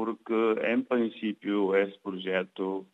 porque, 0.00 0.66
em 0.66 0.80
princípio, 0.80 1.76
esse 1.76 1.98
projeto 1.98 2.86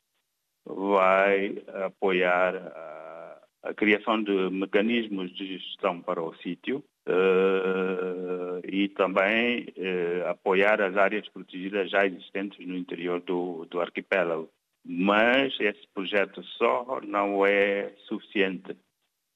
vai 0.65 1.63
apoiar 1.85 2.57
a, 2.57 3.43
a 3.63 3.75
criação 3.75 4.21
de 4.21 4.51
mecanismos 4.51 5.33
de 5.37 5.57
gestão 5.57 6.03
para 6.03 6.21
o 6.21 6.35
sítio 6.39 6.83
uh, 7.07 8.61
e 8.65 8.89
também 8.89 9.69
uh, 9.69 10.31
apoiar 10.31 10.81
as 10.81 10.97
áreas 10.97 11.29
protegidas 11.29 11.93
já 11.93 12.05
existentes 12.05 12.67
no 12.67 12.77
interior 12.77 13.21
do, 13.21 13.67
do 13.67 13.81
arquipélago. 13.81 14.51
Mas 14.85 15.55
esse 15.61 15.87
projeto 15.95 16.43
só 16.59 17.01
não 17.07 17.47
é 17.47 17.95
suficiente. 18.09 18.77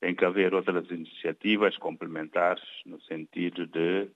Tem 0.00 0.12
que 0.12 0.24
haver 0.24 0.54
outras 0.54 0.90
iniciativas 0.90 1.76
complementares 1.76 2.64
no 2.84 3.00
sentido 3.02 3.64
de 3.68 4.10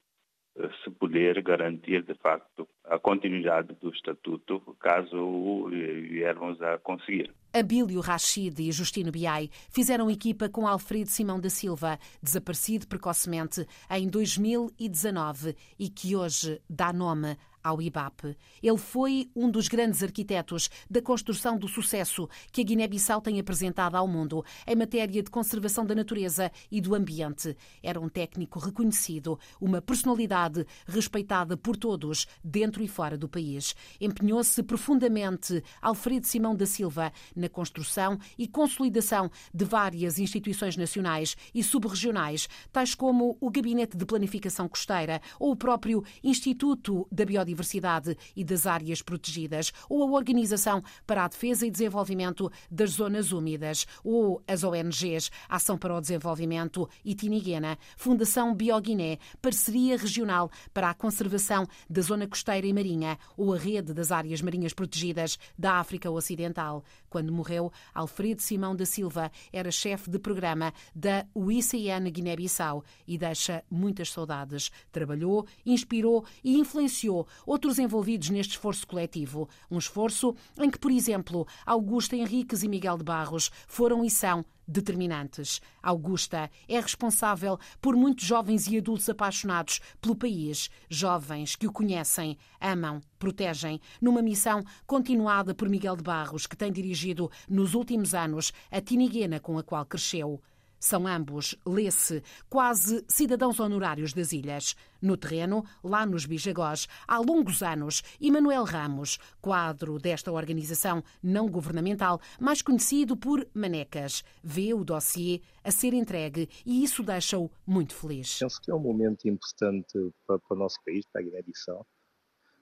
se 0.83 0.91
poder 0.91 1.43
garantir, 1.43 2.03
de 2.05 2.15
facto, 2.15 2.69
a 2.85 2.99
continuidade 2.99 3.75
do 3.81 3.91
Estatuto, 3.91 4.61
caso 4.81 5.17
o 5.17 5.69
viermos 5.69 6.61
a 6.63 6.79
conseguir. 6.79 7.33
Abílio 7.55 8.01
Rachid 8.01 8.61
e 8.61 8.73
Justino 8.73 9.13
Biai 9.13 9.49
fizeram 9.71 10.11
equipa 10.11 10.49
com 10.49 10.67
Alfredo 10.67 11.09
Simão 11.09 11.39
da 11.39 11.49
Silva, 11.49 12.01
desaparecido 12.21 12.89
precocemente 12.89 13.65
em 13.89 14.09
2019 14.09 15.55
e 15.79 15.89
que 15.89 16.17
hoje 16.17 16.61
dá 16.69 16.93
nome 16.93 17.37
ao 17.65 17.81
IBAP. 17.81 18.37
Ele 18.63 18.77
foi 18.77 19.31
um 19.35 19.51
dos 19.51 19.69
grandes 19.69 20.03
arquitetos 20.03 20.69
da 20.89 21.01
construção 21.01 21.57
do 21.57 21.67
sucesso 21.67 22.29
que 22.53 22.61
a 22.61 22.65
Guiné-Bissau 22.65 23.23
tem 23.23 23.41
apresentado 23.41 23.95
ao 23.97 24.07
mundo 24.07 24.45
em 24.67 24.77
matéria 24.77 25.23
de 25.23 25.31
conservação 25.31 25.87
da 25.87 25.95
natureza 25.95 26.53
e 26.71 26.81
do 26.81 26.95
ambiente. 26.95 27.57
Era 27.83 27.99
um 27.99 28.09
técnico 28.09 28.59
reconhecido, 28.59 29.39
uma 29.59 29.81
personalidade 29.81 30.67
respeitada 30.87 31.57
por 31.57 31.77
todos, 31.77 32.27
dentro 32.45 32.83
e 32.83 32.89
fora 32.89 33.17
do 33.17 33.29
país. 33.29 33.75
Empenhou-se 33.99 34.63
profundamente 34.63 35.63
Alfredo 35.81 36.27
Simão 36.27 36.55
da 36.55 36.67
Silva 36.67 37.11
na 37.45 37.49
construção 37.49 38.19
e 38.39 38.49
consolidação 38.49 39.31
de 39.53 39.65
várias 39.65 40.19
instituições 40.19 40.77
nacionais 40.77 41.37
e 41.55 41.63
subregionais, 41.63 42.49
tais 42.73 42.95
como 42.95 43.37
o 43.41 43.51
Gabinete 43.51 43.97
de 43.97 44.07
Planificação 44.07 44.67
Costeira 44.67 45.21
ou 45.39 45.53
o 45.53 45.57
próprio 45.57 46.03
Instituto 46.23 47.07
da 47.13 47.25
Biodiversidade 47.25 48.17
e 48.35 48.43
das 48.43 48.67
Áreas 48.67 49.03
Protegidas, 49.03 49.73
ou 49.89 50.03
a 50.03 50.07
Organização 50.07 50.83
para 51.07 51.25
a 51.25 51.29
Defesa 51.29 51.67
e 51.67 51.71
Desenvolvimento 51.71 52.51
das 52.71 52.91
Zonas 52.93 53.31
Úmidas, 53.31 53.87
ou 54.03 54.43
as 54.49 54.65
ONGs 54.65 55.31
Ação 55.49 55.77
para 55.77 55.95
o 55.95 56.01
Desenvolvimento 56.01 56.89
e 57.05 57.15
Tiniguena, 57.15 57.79
Fundação 57.97 58.55
Bioguiné, 58.55 59.19
Parceria 59.43 59.97
Regional 59.97 60.51
para 60.73 60.91
a 60.91 60.95
Conservação 60.95 61.67
da 61.89 62.01
Zona 62.01 62.27
Costeira 62.27 62.67
e 62.67 62.73
Marinha, 62.73 63.19
ou 63.37 63.53
a 63.53 63.59
Rede 63.59 63.93
das 63.93 64.11
Áreas 64.11 64.41
Marinhas 64.41 64.73
Protegidas 64.73 65.39
da 65.59 65.75
África 65.75 66.11
Ocidental. 66.11 66.83
Quando 67.15 67.33
morreu, 67.33 67.73
Alfredo 67.95 68.43
Simão 68.43 68.75
da 68.75 68.85
Silva 68.85 69.31
era 69.53 69.71
chefe 69.71 70.11
de 70.11 70.19
programa 70.19 70.75
da 70.93 71.25
UICN 71.33 72.11
Guiné-Bissau 72.11 72.83
e 73.07 73.17
deixa 73.17 73.63
muitas 73.71 74.11
saudades. 74.11 74.73
Trabalhou, 74.91 75.47
inspirou 75.65 76.25
e 76.43 76.59
influenciou 76.59 77.25
outros 77.47 77.79
envolvidos 77.79 78.31
neste 78.31 78.55
esforço 78.55 78.85
coletivo. 78.85 79.49
Um 79.71 79.79
esforço 79.79 80.35
em 80.59 80.69
que, 80.69 80.77
por 80.77 80.91
exemplo, 80.91 81.47
Augusto 81.65 82.17
Henriques 82.17 82.65
e 82.65 82.69
Miguel 82.69 82.99
de 82.99 83.05
Barros 83.05 83.49
foram 83.69 84.05
e 84.05 84.11
são 84.11 84.45
determinantes. 84.67 85.61
Augusta 85.83 86.51
é 86.69 86.81
responsável 86.81 87.59
por 87.81 87.97
muitos 87.97 88.25
jovens 88.25 88.67
e 88.67 88.79
adultos 88.79 89.09
apaixonados 89.09 89.81
pelo 90.01 90.17
país, 90.17 90.71
jovens 90.89 91.57
que 91.57 91.67
o 91.67 91.73
conhecem, 91.73 92.37
amam, 92.61 93.01
protegem, 93.19 93.81
numa 94.01 94.23
missão 94.23 94.63
continuada 94.87 95.55
por 95.55 95.69
Miguel 95.69 95.97
de 95.97 96.03
Barros, 96.03 96.47
que 96.47 96.57
tem 96.57 96.73
dirigido 96.73 97.31
nos 97.49 97.75
últimos 97.75 98.15
anos 98.15 98.53
a 98.71 98.81
Tiniguena 98.81 99.41
com 99.41 99.59
a 99.59 99.63
qual 99.63 99.85
cresceu. 99.85 100.41
São 100.85 101.07
ambos, 101.07 101.57
lê-se, 101.67 102.23
quase 102.47 103.03
cidadãos 103.09 103.59
honorários 103.59 104.13
das 104.13 104.33
ilhas. 104.33 104.77
No 105.01 105.17
terreno, 105.17 105.65
lá 105.83 106.05
nos 106.05 106.27
Bijagós, 106.27 106.87
há 107.09 107.19
longos 107.21 107.63
anos, 107.63 108.03
Emanuel 108.21 108.65
Ramos, 108.65 109.19
quadro 109.41 109.99
desta 109.99 110.31
organização 110.31 111.03
não 111.23 111.49
governamental, 111.49 112.21
mais 112.39 112.61
conhecido 112.61 113.17
por 113.17 113.49
Manecas, 113.55 114.23
vê 114.43 114.75
o 114.75 114.85
dossiê 114.85 115.41
a 115.65 115.71
ser 115.71 115.95
entregue 115.95 116.51
e 116.67 116.85
isso 116.85 117.03
deixa-o 117.03 117.51
muito 117.67 117.95
feliz. 117.95 118.39
Penso 118.41 118.61
que 118.61 118.71
é 118.71 118.75
um 118.75 118.79
momento 118.79 119.27
importante 119.27 120.13
para, 120.27 120.39
para 120.39 120.55
o 120.55 120.59
nosso 120.59 120.77
país, 120.85 121.07
para 121.11 121.23
a 121.23 121.25
Guiné-Bissau, 121.25 121.87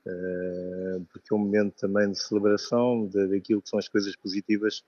eh, 0.07 1.01
porque 1.11 1.35
é 1.35 1.35
um 1.35 1.41
momento 1.41 1.75
também 1.75 2.09
de 2.09 2.23
celebração 2.23 3.05
daquilo 3.09 3.61
que 3.61 3.69
são 3.69 3.81
as 3.81 3.89
coisas 3.89 4.15
positivas 4.15 4.85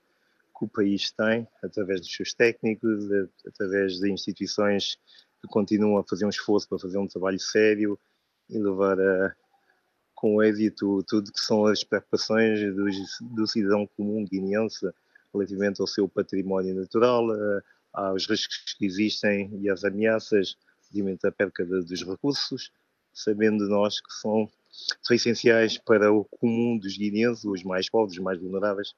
que 0.57 0.65
o 0.65 0.67
país 0.67 1.11
tem, 1.11 1.47
através 1.63 2.01
dos 2.01 2.13
seus 2.13 2.33
técnicos, 2.33 3.05
através 3.45 3.99
de 3.99 4.11
instituições 4.11 4.97
que 5.41 5.47
continuam 5.47 5.97
a 5.97 6.03
fazer 6.03 6.25
um 6.25 6.29
esforço 6.29 6.67
para 6.67 6.79
fazer 6.79 6.97
um 6.97 7.07
trabalho 7.07 7.39
sério 7.39 7.99
e 8.49 8.57
levar 8.57 8.99
a, 8.99 9.35
com 10.13 10.41
êxito 10.41 11.03
tudo 11.07 11.31
que 11.31 11.39
são 11.39 11.65
as 11.65 11.83
preocupações 11.83 12.59
do, 12.73 12.85
do 13.35 13.47
cidadão 13.47 13.87
comum 13.97 14.23
guineense 14.23 14.89
relativamente 15.33 15.81
ao 15.81 15.87
seu 15.87 16.07
património 16.07 16.73
natural, 16.73 17.27
aos 17.91 18.27
riscos 18.27 18.73
que 18.77 18.85
existem 18.85 19.49
e 19.61 19.69
às 19.69 19.83
ameaças 19.83 20.57
de 20.91 21.01
a 21.23 21.31
perca 21.31 21.65
de, 21.65 21.81
dos 21.81 22.05
recursos, 22.05 22.71
sabendo 23.13 23.67
nós 23.67 23.99
que 23.99 24.13
são, 24.13 24.49
são 25.01 25.15
essenciais 25.15 25.77
para 25.77 26.11
o 26.11 26.23
comum 26.25 26.77
dos 26.77 26.97
guineenses, 26.97 27.43
os 27.43 27.63
mais 27.63 27.89
pobres, 27.89 28.17
os 28.17 28.23
mais 28.23 28.39
vulneráveis, 28.39 28.93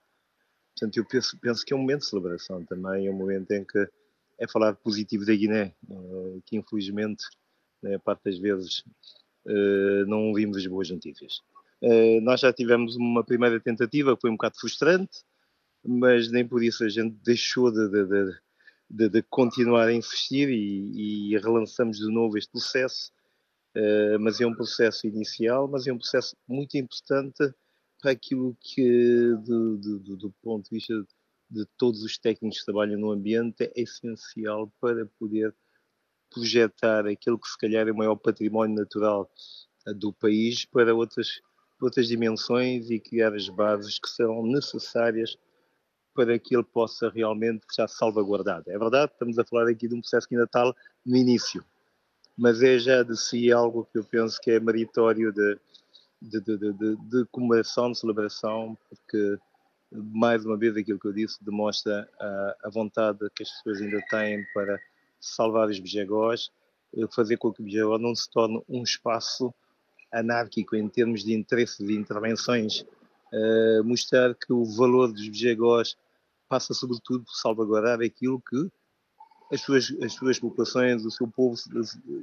Portanto, 0.77 0.97
eu 0.97 1.05
penso, 1.05 1.37
penso, 1.39 1.65
que 1.65 1.73
é 1.73 1.75
um 1.75 1.79
momento 1.79 2.01
de 2.01 2.05
celebração 2.05 2.63
também, 2.63 3.07
é 3.07 3.11
um 3.11 3.15
momento 3.15 3.51
em 3.51 3.65
que 3.65 3.89
é 4.37 4.47
falar 4.47 4.75
positivo 4.75 5.25
da 5.25 5.33
Guiné, 5.33 5.73
eh, 5.89 6.39
que 6.45 6.55
infelizmente, 6.55 7.23
né, 7.81 7.97
parte 7.97 8.25
das 8.25 8.37
vezes, 8.37 8.83
eh, 9.47 10.05
não 10.05 10.27
ouvimos 10.27 10.55
as 10.55 10.67
boas 10.67 10.87
notícias. 10.91 11.41
Eh, 11.81 12.21
nós 12.21 12.41
já 12.41 12.53
tivemos 12.53 12.95
uma 12.95 13.23
primeira 13.23 13.59
tentativa, 13.59 14.15
que 14.15 14.21
foi 14.21 14.29
um 14.29 14.35
bocado 14.35 14.59
frustrante, 14.59 15.23
mas 15.83 16.29
nem 16.29 16.47
por 16.47 16.63
isso 16.63 16.83
a 16.83 16.89
gente 16.89 17.15
deixou 17.23 17.71
de, 17.71 17.89
de, 17.89 18.35
de, 18.87 19.09
de 19.09 19.21
continuar 19.23 19.87
a 19.87 19.93
insistir 19.93 20.47
e, 20.49 21.31
e, 21.31 21.37
relançamos 21.39 21.97
de 21.97 22.11
novo 22.11 22.37
este 22.37 22.51
processo. 22.51 23.11
mas 24.19 24.41
é 24.41 24.45
um 24.45 24.55
processo 24.55 25.07
inicial, 25.07 25.67
mas 25.67 25.87
é 25.87 25.93
um 25.93 25.97
processo 25.97 26.35
muito 26.47 26.77
importante 26.77 27.53
para 28.01 28.11
aquilo 28.11 28.55
que, 28.61 29.33
do, 29.43 29.77
do, 29.77 30.17
do 30.17 30.31
ponto 30.41 30.69
de 30.69 30.75
vista 30.75 30.93
de 31.49 31.65
todos 31.77 32.03
os 32.03 32.17
técnicos 32.17 32.59
que 32.59 32.65
trabalham 32.65 32.99
no 32.99 33.11
ambiente, 33.11 33.63
é 33.63 33.81
essencial 33.81 34.71
para 34.79 35.05
poder 35.17 35.55
projetar 36.29 37.07
aquele 37.07 37.37
que 37.37 37.47
se 37.47 37.57
calhar 37.57 37.87
é 37.87 37.91
o 37.91 37.95
maior 37.95 38.15
património 38.15 38.75
natural 38.75 39.29
eh, 39.87 39.93
do 39.93 40.11
país 40.13 40.65
para 40.65 40.93
outras, 40.93 41.39
outras 41.81 42.07
dimensões 42.07 42.89
e 42.89 42.99
criar 42.99 43.33
as 43.33 43.47
bases 43.47 43.97
que 43.97 44.09
serão 44.09 44.45
necessárias 44.45 45.37
para 46.13 46.37
que 46.37 46.55
ele 46.55 46.63
possa 46.63 47.09
realmente 47.09 47.63
estar 47.69 47.87
salvaguardado. 47.87 48.69
É 48.69 48.77
verdade, 48.77 49.11
estamos 49.13 49.37
a 49.37 49.45
falar 49.45 49.69
aqui 49.69 49.87
de 49.87 49.95
um 49.95 50.01
processo 50.01 50.27
que 50.27 50.35
ainda 50.35 50.45
está 50.45 50.73
no 51.05 51.15
início, 51.15 51.63
mas 52.35 52.61
é 52.61 52.77
já 52.77 53.03
de 53.03 53.15
si 53.15 53.51
algo 53.51 53.85
que 53.85 53.99
eu 53.99 54.03
penso 54.03 54.39
que 54.41 54.51
é 54.51 54.59
meritório 54.59 55.31
de, 55.31 55.59
de, 56.21 56.41
de, 56.41 56.57
de, 56.57 56.95
de 56.95 57.25
comemoração, 57.31 57.91
de 57.91 57.99
celebração, 57.99 58.77
porque, 58.89 59.37
mais 59.91 60.45
uma 60.45 60.57
vez, 60.57 60.75
aquilo 60.75 60.99
que 60.99 61.07
eu 61.07 61.13
disse 61.13 61.43
demonstra 61.43 62.09
a, 62.19 62.55
a 62.65 62.69
vontade 62.69 63.19
que 63.35 63.43
as 63.43 63.51
pessoas 63.51 63.81
ainda 63.81 64.01
têm 64.09 64.45
para 64.53 64.79
salvar 65.19 65.69
os 65.69 65.79
bijagós, 65.79 66.51
eh, 66.95 67.07
fazer 67.13 67.37
com 67.37 67.51
que 67.51 67.61
o 67.61 67.65
bijagó 67.65 67.97
não 67.97 68.15
se 68.15 68.29
torne 68.29 68.61
um 68.67 68.83
espaço 68.83 69.53
anárquico 70.11 70.75
em 70.75 70.87
termos 70.87 71.23
de 71.23 71.33
interesses 71.33 71.79
e 71.79 71.93
intervenções, 71.93 72.81
uh, 72.81 73.83
mostrar 73.83 74.33
que 74.35 74.53
o 74.53 74.63
valor 74.63 75.11
dos 75.11 75.27
bijagós 75.27 75.97
passa 76.47 76.73
sobretudo 76.73 77.25
por 77.25 77.33
salvaguardar 77.33 78.01
aquilo 78.01 78.41
que 78.41 78.71
as 79.51 79.61
suas, 79.61 79.93
as 80.01 80.13
suas 80.13 80.39
populações, 80.39 81.05
o 81.05 81.11
seu 81.11 81.27
povo 81.27 81.55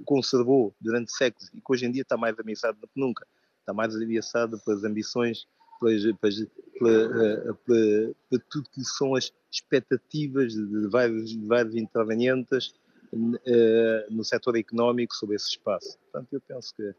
conservou 0.05 0.75
durante 0.81 1.13
séculos 1.13 1.49
e 1.55 1.61
que 1.61 1.67
hoje 1.69 1.87
em 1.87 1.93
dia 1.93 2.03
está 2.03 2.17
mais 2.17 2.39
ameaçado 2.39 2.79
do 2.79 2.89
que 2.89 2.99
nunca 2.99 3.27
está 3.65 3.73
mais 3.73 3.97
ameaçado 3.97 4.59
pelas 4.61 4.85
ambições, 4.85 5.47
pelas, 5.81 6.03
pelas, 6.19 6.47
pela, 6.79 7.09
pela, 7.09 7.55
pela, 7.55 8.43
tudo 8.51 8.69
que 8.71 8.85
são 8.85 9.15
as 9.15 9.33
expectativas 9.51 10.53
de 10.53 10.89
vários, 10.89 11.31
de 11.31 11.47
vários 11.47 11.75
intervenientes 11.75 12.75
uh, 13.13 14.11
no 14.11 14.23
setor 14.25 14.57
económico 14.57 15.15
sobre 15.15 15.37
esse 15.37 15.51
espaço. 15.51 15.99
Portanto, 15.99 16.33
eu 16.33 16.41
penso 16.41 16.75
que 16.75 16.95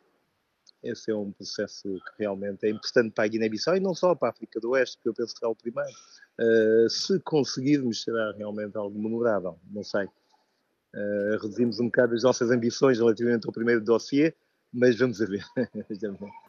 esse 0.84 1.10
é 1.12 1.16
um 1.16 1.32
processo 1.32 1.84
que 1.84 2.12
realmente 2.20 2.66
é 2.66 2.70
importante 2.70 3.12
para 3.12 3.24
a 3.24 3.28
Guiné-Bissau 3.28 3.76
e 3.76 3.80
não 3.80 3.96
só 3.96 4.14
para 4.14 4.30
a 4.30 4.32
África 4.32 4.60
do 4.60 4.72
Oeste, 4.72 5.00
que 5.02 5.10
eu 5.10 5.14
penso 5.14 5.34
que 5.34 5.40
será 5.40 5.50
o 5.50 5.56
primeiro. 5.56 5.92
Uh, 6.40 6.90
se 6.90 7.20
conseguirmos, 7.22 8.04
será 8.04 8.34
realmente 8.34 8.78
algo 8.78 9.00
memorável, 9.02 9.60
não 9.72 9.84
sei. 9.84 10.06
Uh, 10.06 11.38
reduzimos 11.42 11.80
um 11.80 11.86
bocado 11.86 12.14
as 12.14 12.24
nossas 12.24 12.52
ambições 12.52 13.00
relativamente 13.00 13.48
ao 13.48 13.54
primeiro 13.54 13.82
dossiê, 13.84 14.34
mas 14.76 14.98
vamos 14.98 15.22
a 15.22 15.26
ver. 15.26 15.46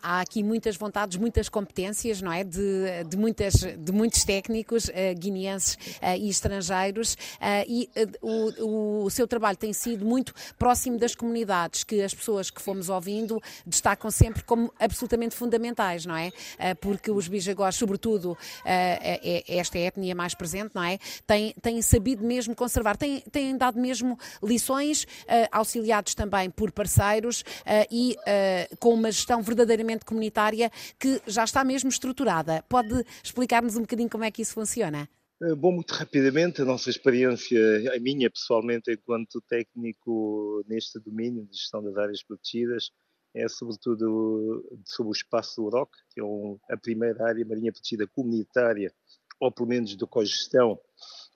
Há 0.02 0.20
aqui 0.20 0.42
muitas 0.42 0.76
vontades, 0.76 1.16
muitas 1.16 1.48
competências, 1.48 2.20
não 2.20 2.32
é? 2.32 2.42
De, 2.42 3.04
de, 3.08 3.16
muitas, 3.16 3.54
de 3.54 3.92
muitos 3.92 4.24
técnicos 4.24 4.88
uh, 4.88 4.92
guineenses 5.16 5.74
uh, 5.74 6.16
e 6.18 6.28
estrangeiros 6.28 7.14
uh, 7.14 7.64
e 7.68 7.88
o, 8.20 9.04
o 9.04 9.10
seu 9.10 9.28
trabalho 9.28 9.56
tem 9.56 9.72
sido 9.72 10.04
muito 10.04 10.34
próximo 10.58 10.98
das 10.98 11.14
comunidades, 11.14 11.84
que 11.84 12.02
as 12.02 12.12
pessoas 12.12 12.50
que 12.50 12.60
fomos 12.60 12.88
ouvindo 12.88 13.40
destacam 13.64 14.10
sempre 14.10 14.42
como 14.42 14.72
absolutamente 14.80 15.36
fundamentais, 15.36 16.04
não 16.04 16.16
é? 16.16 16.32
porque 16.80 17.10
os 17.10 17.28
bijagós, 17.28 17.76
sobretudo 17.76 18.36
é, 18.64 19.44
é 19.46 19.58
esta 19.58 19.78
etnia 19.78 20.14
mais 20.14 20.34
presente, 20.34 20.74
não 20.74 20.82
é? 20.82 20.98
Têm, 21.26 21.54
têm 21.62 21.80
sabido 21.82 22.24
mesmo 22.24 22.54
conservar, 22.54 22.96
têm, 22.96 23.20
têm 23.20 23.56
dado 23.56 23.78
mesmo 23.78 24.18
lições, 24.42 25.06
auxiliados 25.52 26.14
também 26.14 26.50
por 26.50 26.72
parceiros 26.72 27.44
e 27.90 28.15
uh, 28.16 28.76
com 28.78 28.94
uma 28.94 29.10
gestão 29.10 29.42
verdadeiramente 29.42 30.04
comunitária 30.04 30.70
que 30.98 31.20
já 31.26 31.44
está 31.44 31.64
mesmo 31.64 31.88
estruturada. 31.88 32.64
Pode 32.68 33.04
explicar-nos 33.22 33.76
um 33.76 33.82
bocadinho 33.82 34.10
como 34.10 34.24
é 34.24 34.30
que 34.30 34.42
isso 34.42 34.54
funciona? 34.54 35.08
Eh, 35.42 35.54
bom, 35.54 35.72
muito 35.72 35.92
rapidamente, 35.92 36.62
a 36.62 36.64
nossa 36.64 36.88
experiência, 36.88 37.60
a 37.94 38.00
minha 38.00 38.30
pessoalmente, 38.30 38.90
enquanto 38.90 39.40
técnico 39.42 40.64
neste 40.66 40.98
domínio 40.98 41.44
de 41.46 41.56
gestão 41.56 41.82
das 41.82 41.96
áreas 41.96 42.22
protegidas, 42.22 42.90
é 43.34 43.46
sobretudo 43.48 44.64
sobre 44.86 45.10
o 45.10 45.12
espaço 45.12 45.60
do 45.60 45.68
ROC, 45.68 45.90
que 46.10 46.20
é 46.20 46.24
um, 46.24 46.58
a 46.70 46.76
primeira 46.76 47.22
área 47.28 47.44
marinha 47.44 47.70
protegida 47.70 48.06
comunitária, 48.06 48.90
ou 49.38 49.52
pelo 49.52 49.68
menos 49.68 49.94
de 49.94 50.06
cogestão 50.06 50.72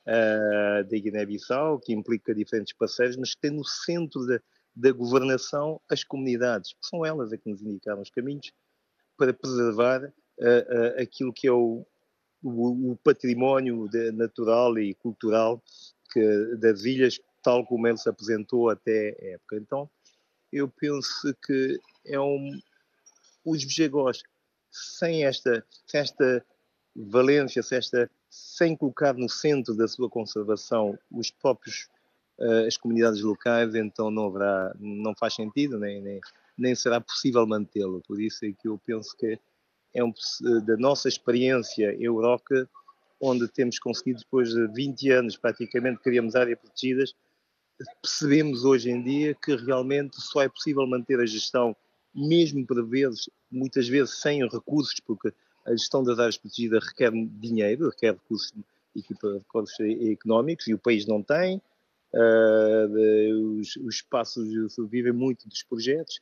uh, 0.07 0.85
da 0.89 0.99
Guiné-Bissau, 0.99 1.79
que 1.81 1.93
implica 1.93 2.35
diferentes 2.35 2.73
parceiros, 2.73 3.19
mas 3.19 3.35
que 3.35 3.41
tem 3.43 3.51
no 3.51 3.65
centro 3.65 4.27
da, 4.27 4.41
da 4.75 4.93
governação 4.93 5.81
as 5.91 6.05
comunidades, 6.05 6.73
que 6.73 6.87
são 6.87 7.05
elas 7.05 7.33
a 7.33 7.37
que 7.37 7.49
nos 7.49 7.63
indicaram 7.63 8.01
os 8.01 8.11
caminhos 8.11 8.53
para 9.17 9.33
preservar 9.33 10.03
uh, 10.05 10.09
uh, 10.09 11.03
aquilo 11.03 11.33
que 11.33 11.47
é 11.47 11.53
o, 11.53 11.87
o, 12.43 12.93
o 12.93 12.97
património 12.97 13.89
de, 13.89 14.11
natural 14.13 14.79
e 14.79 14.95
cultural 14.95 15.63
que, 16.13 16.57
das 16.57 16.85
ilhas, 16.85 17.21
tal 17.43 17.67
como 17.67 17.87
ele 17.87 17.99
se 17.99 18.09
apresentou 18.09 18.71
até 18.71 19.17
a 19.21 19.27
época. 19.35 19.57
Então, 19.57 19.91
eu 20.53 20.69
penso 20.69 21.35
que 21.45 21.79
é 22.07 22.19
um, 22.19 22.59
os 23.45 23.65
Bijagós, 23.65 24.23
sem 24.71 25.25
esta, 25.25 25.65
sem 25.87 26.01
esta 26.01 26.45
valência, 26.95 27.63
sem, 27.63 27.79
esta, 27.79 28.11
sem 28.29 28.77
colocar 28.77 29.15
no 29.15 29.29
centro 29.29 29.75
da 29.75 29.87
sua 29.87 30.09
conservação 30.09 30.99
os 31.11 31.31
próprios 31.31 31.89
as 32.67 32.77
comunidades 32.77 33.21
locais, 33.21 33.75
então 33.75 34.11
não 34.11 34.27
haverá, 34.27 34.75
não 34.79 35.15
faz 35.15 35.35
sentido, 35.35 35.79
nem, 35.79 36.01
nem, 36.01 36.21
nem 36.57 36.75
será 36.75 37.01
possível 37.01 37.47
mantê-lo. 37.47 38.03
Por 38.07 38.21
isso 38.21 38.45
é 38.45 38.53
que 38.53 38.69
eu 38.69 38.81
penso 38.85 39.17
que 39.17 39.39
é 39.95 40.05
um, 40.05 40.13
da 40.65 40.77
nossa 40.77 41.09
experiência 41.09 41.95
Euroca, 42.01 42.69
onde 43.21 43.47
temos 43.49 43.79
conseguido, 43.79 44.21
depois 44.21 44.51
de 44.51 44.67
20 44.69 45.11
anos, 45.11 45.37
praticamente 45.37 46.01
criamos 46.01 46.35
áreas 46.35 46.59
protegidas, 46.59 47.15
percebemos 48.03 48.65
hoje 48.65 48.91
em 48.91 49.03
dia 49.03 49.35
que 49.35 49.55
realmente 49.57 50.21
só 50.21 50.43
é 50.43 50.49
possível 50.49 50.87
manter 50.87 51.21
a 51.21 51.27
gestão, 51.27 51.77
mesmo 52.15 52.67
por 52.67 52.87
vezes, 52.87 53.29
muitas 53.51 53.89
vezes 53.89 54.21
sem 54.21 54.47
recursos, 54.49 54.99
porque 55.01 55.33
a 55.67 55.73
gestão 55.73 56.03
das 56.03 56.19
áreas 56.19 56.39
protegidas 56.39 56.87
requer 56.87 57.11
dinheiro, 57.13 57.91
requer 57.91 58.13
recursos, 58.13 58.53
recursos 58.95 59.79
económicos 59.81 60.67
e 60.67 60.75
o 60.75 60.79
país 60.79 61.07
não 61.07 61.23
tem. 61.23 61.61
Uh, 62.13 63.61
os, 63.61 63.77
os 63.77 63.95
espaços 63.95 64.49
vivem 64.91 65.13
muito 65.13 65.49
dos 65.49 65.63
projetos 65.63 66.21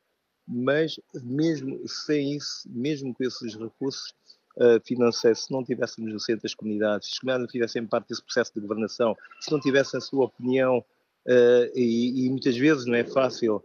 mas 0.48 0.98
mesmo 1.22 1.86
sem 1.86 2.34
isso, 2.36 2.62
mesmo 2.66 3.14
com 3.14 3.22
esses 3.22 3.54
recursos 3.54 4.14
uh, 4.56 4.80
financeiros, 4.84 5.44
se 5.44 5.52
não 5.52 5.62
tivéssemos 5.62 6.10
no 6.10 6.18
centro 6.18 6.42
das 6.42 6.54
comunidades, 6.54 7.08
se 7.08 7.14
as 7.14 7.18
comunidades 7.18 7.42
não 7.42 7.52
tivessem 7.52 7.86
parte 7.86 8.08
desse 8.08 8.22
processo 8.22 8.54
de 8.54 8.60
governação, 8.60 9.14
se 9.40 9.52
não 9.52 9.60
tivessem 9.60 9.98
a 9.98 10.00
sua 10.00 10.24
opinião, 10.24 10.78
uh, 10.78 11.70
e, 11.74 12.24
e, 12.24 12.30
muitas 12.30 12.56
vezes 12.56 12.86
não 12.86 12.94
é 12.94 13.04
fácil 13.04 13.62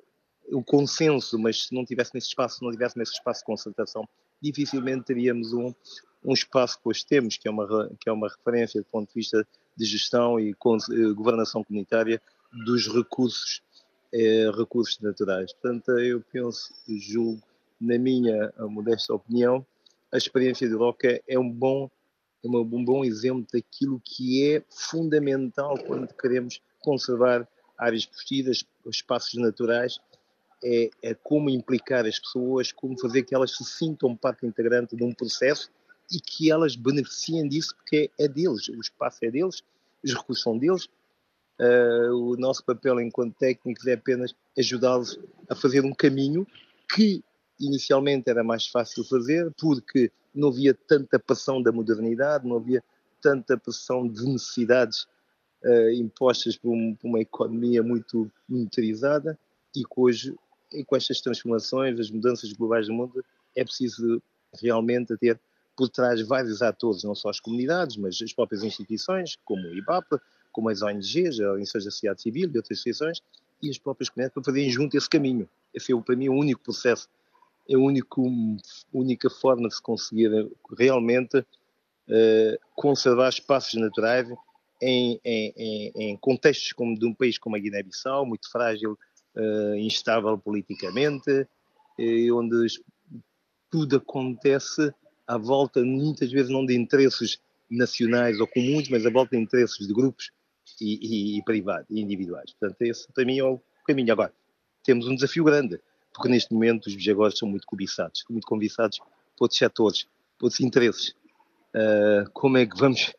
o 0.52 0.62
consenso, 0.62 1.40
mas 1.40 1.64
se 1.64 1.74
não 1.74 1.86
tivesse 1.86 2.14
nesse 2.14 2.28
espaço, 2.28 2.58
se 2.58 2.66
não 2.66 2.72
tivesse 2.72 2.98
nesse 2.98 3.14
espaço 3.14 3.40
de 3.40 3.46
concertação, 3.46 4.08
dificilmente 4.42 5.06
teríamos 5.06 5.54
um, 5.54 5.74
um 6.26 6.34
espaço 6.34 6.78
que 6.82 6.90
hoje 6.90 7.06
temos, 7.06 7.38
que 7.38 7.48
é 7.48 7.52
uma, 7.52 7.90
que 7.98 8.10
é 8.10 8.12
uma 8.12 8.28
referência 8.28 8.82
do 8.82 8.88
ponto 8.88 9.08
de 9.08 9.16
vista 9.16 9.48
de 9.76 9.86
gestão 9.86 10.40
e 10.40 10.52
eh, 10.52 11.14
governação 11.14 11.64
comunitária 11.64 12.22
dos 12.66 12.88
recursos 12.88 13.62
é, 14.14 14.52
recursos 14.56 15.00
naturais. 15.00 15.52
Portanto, 15.54 15.90
eu 15.98 16.22
penso 16.32 16.72
e 16.88 17.00
julgo, 17.00 17.42
na 17.82 17.98
minha 17.98 18.54
modesta 18.60 19.14
opinião, 19.14 19.66
a 20.12 20.18
experiência 20.18 20.70
de 20.70 20.76
Roca 20.76 21.20
é 21.28 21.40
um 21.40 21.50
bom, 21.50 21.90
é 22.44 22.48
um 22.48 22.86
bom 22.86 23.04
exemplo 23.04 23.48
daquilo 23.52 24.00
que 24.06 24.54
é 24.54 24.64
fundamental 24.70 25.76
quando 25.80 26.14
queremos 26.14 26.62
conservar 26.80 27.48
áreas 27.78 28.06
protegidas, 28.06 28.64
espaços 28.86 29.34
naturais, 29.42 30.00
é, 30.64 30.90
é, 31.02 31.14
como 31.16 31.50
implicar 31.50 32.06
as 32.06 32.20
pessoas, 32.20 32.72
como 32.72 33.00
fazer 33.00 33.24
que 33.24 33.34
elas 33.34 33.58
se 33.58 33.66
sintam 33.66 34.16
parte 34.16 34.46
integrante 34.46 34.96
de 34.96 35.04
um 35.04 35.14
processo 35.14 35.72
e 36.12 36.20
que 36.20 36.52
elas 36.52 36.76
beneficiem 36.76 37.48
disso, 37.48 37.76
porque 37.76 38.12
é 38.20 38.28
deles, 38.28 38.68
o 38.70 38.80
espaço 38.80 39.20
é 39.24 39.32
deles, 39.32 39.64
os 40.04 40.14
recursos 40.14 40.44
são 40.44 40.58
deles, 40.58 40.88
Uh, 41.60 42.12
o 42.12 42.36
nosso 42.36 42.66
papel 42.66 43.00
enquanto 43.00 43.36
técnicos 43.36 43.86
é 43.86 43.94
apenas 43.94 44.34
ajudá-los 44.58 45.20
a 45.48 45.54
fazer 45.54 45.86
um 45.86 45.94
caminho 45.94 46.48
que 46.94 47.24
inicialmente 47.60 48.28
era 48.28 48.44
mais 48.44 48.68
fácil 48.68 49.04
fazer 49.04 49.52
porque 49.60 50.12
não 50.34 50.50
havia 50.50 50.74
tanta 50.74 51.20
pressão 51.20 51.62
da 51.62 51.72
modernidade, 51.72 52.48
não 52.48 52.58
havia 52.58 52.84
tanta 53.22 53.56
pressão 53.56 54.08
de 54.08 54.26
necessidades 54.26 55.04
uh, 55.64 55.92
impostas 55.92 56.58
por, 56.58 56.72
um, 56.72 56.96
por, 56.96 57.08
uma 57.08 57.22
economia 57.22 57.84
muito 57.84 58.32
monetarizada 58.50 59.38
e 59.76 59.84
que 59.84 59.94
hoje, 59.96 60.36
e 60.74 60.84
com 60.84 60.96
estas 60.96 61.22
transformações, 61.22 62.00
as 62.00 62.10
mudanças 62.10 62.52
globais 62.52 62.88
do 62.88 62.94
mundo, 62.94 63.24
é 63.56 63.64
preciso 63.64 64.22
realmente 64.60 65.16
ter 65.18 65.40
por 65.76 65.90
trás 65.90 66.22
vários 66.22 66.62
atores, 66.62 67.04
não 67.04 67.16
só 67.16 67.30
as 67.30 67.40
comunidades, 67.40 67.98
mas 67.98 68.22
as 68.22 68.34
próprias 68.34 68.64
instituições, 68.64 69.38
como 69.44 69.68
o 69.68 69.76
IBAP, 69.76 70.06
como 70.52 70.70
as 70.70 70.82
ONGs, 70.82 71.40
a 71.40 71.50
Organizações 71.50 71.86
da 71.86 71.92
Sociedade 71.92 72.22
Civil 72.22 72.52
e 72.54 72.58
outras 72.58 72.78
instituições, 72.78 73.22
e 73.62 73.70
as 73.70 73.78
próprias 73.78 74.10
comunidades 74.10 74.34
para 74.34 74.44
fazerem 74.44 74.70
junto 74.70 74.98
esse 74.98 75.10
caminho. 75.10 75.50
Esse 75.74 75.94
é, 75.94 76.02
para 76.02 76.16
mim, 76.16 76.30
o 76.30 76.34
único 76.34 76.62
processo, 76.62 77.08
é 77.68 77.76
a 77.76 77.80
única 77.80 79.30
forma 79.30 79.70
de 79.70 79.76
se 79.76 79.82
conseguir 79.82 80.30
realmente 80.78 81.38
uh, 81.40 82.60
conservar 82.76 83.30
espaços 83.30 83.80
naturais 83.80 84.28
em, 84.82 85.20
em, 85.24 85.92
em, 85.96 86.18
contextos 86.18 86.74
como 86.74 87.00
de 87.00 87.06
um 87.06 87.14
país 87.14 87.38
como 87.38 87.56
a 87.56 87.60
Guiné-Bissau, 87.60 88.26
muito 88.26 88.52
frágil, 88.52 89.00
uh, 89.36 89.76
instável 89.76 90.38
politicamente, 90.38 91.48
onde 92.34 92.82
tudo 93.70 93.98
acontece 93.98 94.94
à 95.28 95.38
volta, 95.38 95.84
muitas 95.84 96.32
vezes 96.32 96.50
não 96.50 96.66
de 96.66 96.76
interesses 96.76 97.40
nacionais 97.70 98.40
ou 98.40 98.48
comuns, 98.48 98.90
mas 98.90 99.06
à 99.06 99.10
volta 99.10 99.36
de 99.36 99.42
interesses 99.42 99.88
de 99.88 99.94
grupos 99.94 100.32
e, 100.80 101.36
e, 101.36 101.38
e 101.38 101.44
privados, 101.44 101.88
e 101.90 102.02
individuais. 102.02 102.54
Portanto, 102.60 102.82
esse 102.82 103.12
para 103.12 103.26
mim 103.26 103.40
é 103.40 103.44
o 103.44 103.60
caminho. 103.86 104.12
Agora, 104.12 104.34
temos 104.84 105.08
um 105.08 105.16
desafio 105.16 105.44
grande, 105.44 105.80
porque 106.14 106.30
neste 106.30 106.54
momento 106.54 106.88
os 106.88 106.96
bijagós 106.96 107.38
são 107.38 107.48
muito 107.48 107.66
cobiçados, 107.66 108.24
muito 108.30 108.46
cobiçados 108.46 109.00
por 109.38 109.46
outros 109.46 109.58
setores, 109.58 110.04
por 110.38 110.46
outros 110.46 110.62
interesses. 110.62 111.16
Uh, 111.74 112.30
como 112.34 112.58
é 112.58 112.66
que 112.66 112.78
vamos 112.78 113.14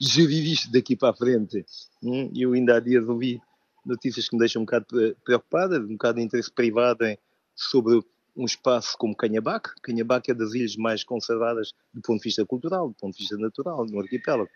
gerir 0.00 0.52
isto 0.52 0.70
daqui 0.72 0.96
para 0.96 1.10
a 1.10 1.14
frente? 1.14 1.64
Hum? 2.02 2.30
Eu 2.34 2.52
ainda 2.52 2.76
há 2.76 2.80
dias 2.80 3.06
ouvi 3.08 3.40
notícias 3.84 4.28
que 4.28 4.36
me 4.36 4.40
deixam 4.40 4.62
um 4.62 4.64
bocado 4.64 4.86
preocupada, 5.24 5.78
um 5.78 5.92
bocado 5.92 6.18
de 6.18 6.24
interesse 6.24 6.50
privado 6.50 7.04
em, 7.04 7.18
sobre 7.54 8.00
um 8.36 8.44
espaço 8.44 8.96
como 8.98 9.16
Canhabac. 9.16 9.70
Canhabac 9.82 10.30
é 10.30 10.34
das 10.34 10.54
ilhas 10.54 10.76
mais 10.76 11.04
conservadas 11.04 11.72
do 11.92 12.00
ponto 12.00 12.18
de 12.18 12.24
vista 12.24 12.44
cultural, 12.46 12.88
do 12.88 12.94
ponto 12.94 13.14
de 13.14 13.20
vista 13.20 13.36
natural, 13.36 13.84
no 13.86 14.00
arquipélago 14.00 14.50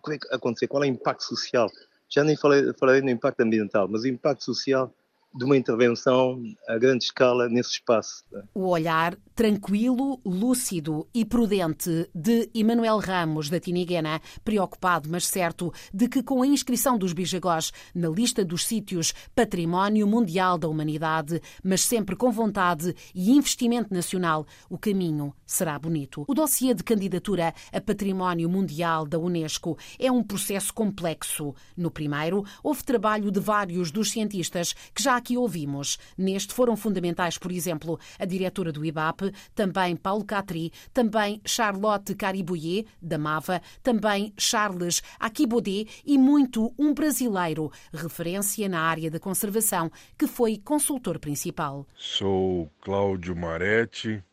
como 0.00 0.14
é 0.14 0.18
que 0.18 0.34
acontecer? 0.34 0.68
Qual 0.68 0.82
é 0.82 0.86
o 0.86 0.90
impacto 0.90 1.22
social? 1.22 1.70
Já 2.08 2.24
nem 2.24 2.36
falei, 2.36 2.72
falei 2.78 3.00
no 3.00 3.10
impacto 3.10 3.40
ambiental, 3.40 3.88
mas 3.88 4.02
o 4.02 4.08
impacto 4.08 4.44
social 4.44 4.92
de 5.34 5.44
uma 5.44 5.56
intervenção 5.56 6.42
a 6.68 6.76
grande 6.76 7.04
escala 7.04 7.48
nesse 7.48 7.72
espaço. 7.72 8.24
O 8.54 8.68
olhar 8.68 9.16
tranquilo, 9.34 10.20
lúcido 10.24 11.08
e 11.14 11.24
prudente 11.24 12.10
de 12.14 12.50
Emanuel 12.52 12.98
Ramos, 12.98 13.48
da 13.48 13.60
Tiniguena, 13.60 14.20
preocupado, 14.44 15.08
mas 15.08 15.26
certo, 15.26 15.72
de 15.94 16.08
que 16.08 16.22
com 16.22 16.42
a 16.42 16.46
inscrição 16.46 16.98
dos 16.98 17.12
Bijagós 17.12 17.72
na 17.94 18.08
lista 18.08 18.44
dos 18.44 18.66
sítios 18.66 19.14
Património 19.34 20.06
Mundial 20.06 20.58
da 20.58 20.68
Humanidade, 20.68 21.40
mas 21.62 21.82
sempre 21.82 22.16
com 22.16 22.30
vontade 22.30 22.94
e 23.14 23.30
investimento 23.30 23.94
nacional, 23.94 24.46
o 24.68 24.76
caminho 24.76 25.32
será 25.46 25.78
bonito. 25.78 26.24
O 26.26 26.34
dossiê 26.34 26.74
de 26.74 26.82
candidatura 26.82 27.54
a 27.72 27.80
Património 27.80 28.48
Mundial 28.48 29.06
da 29.06 29.18
Unesco 29.18 29.78
é 29.98 30.10
um 30.10 30.22
processo 30.22 30.74
complexo. 30.74 31.54
No 31.76 31.90
primeiro, 31.90 32.44
houve 32.62 32.84
trabalho 32.84 33.30
de 33.30 33.40
vários 33.40 33.90
dos 33.90 34.10
cientistas 34.10 34.74
que 34.94 35.02
já 35.02 35.19
aqui 35.20 35.36
ouvimos. 35.36 35.98
Neste 36.16 36.52
foram 36.52 36.76
fundamentais, 36.76 37.38
por 37.38 37.52
exemplo, 37.52 38.00
a 38.18 38.24
diretora 38.24 38.72
do 38.72 38.84
IBAP, 38.84 39.32
também 39.54 39.94
Paulo 39.94 40.24
Catri, 40.24 40.72
também 40.92 41.40
Charlotte 41.44 42.14
Caribouillet, 42.14 42.86
da 43.00 43.18
MAVA, 43.18 43.60
também 43.82 44.32
Charles 44.36 45.02
Aquibodé 45.18 45.84
e 46.04 46.18
muito 46.18 46.72
um 46.78 46.94
brasileiro, 46.94 47.70
referência 47.92 48.68
na 48.68 48.80
área 48.80 49.10
da 49.10 49.20
conservação, 49.20 49.90
que 50.18 50.26
foi 50.26 50.56
consultor 50.56 51.18
principal. 51.18 51.86
Sou 51.94 52.70
Cláudio 52.80 53.36
Maretti, 53.36 54.24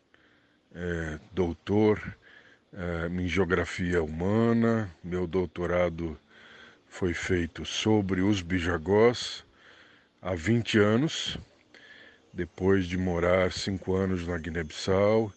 é, 0.73 1.19
doutor 1.33 2.17
é, 2.73 3.07
em 3.07 3.27
Geografia 3.27 4.01
Humana. 4.01 4.89
Meu 5.03 5.27
doutorado 5.27 6.17
foi 6.87 7.13
feito 7.13 7.65
sobre 7.65 8.21
os 8.21 8.41
bijagós 8.41 9.45
há 10.21 10.33
20 10.35 10.79
anos, 10.79 11.37
depois 12.33 12.85
de 12.85 12.97
morar 12.97 13.51
cinco 13.51 13.95
anos 13.95 14.27
na 14.27 14.37
Guiné-Bissau 14.37 15.31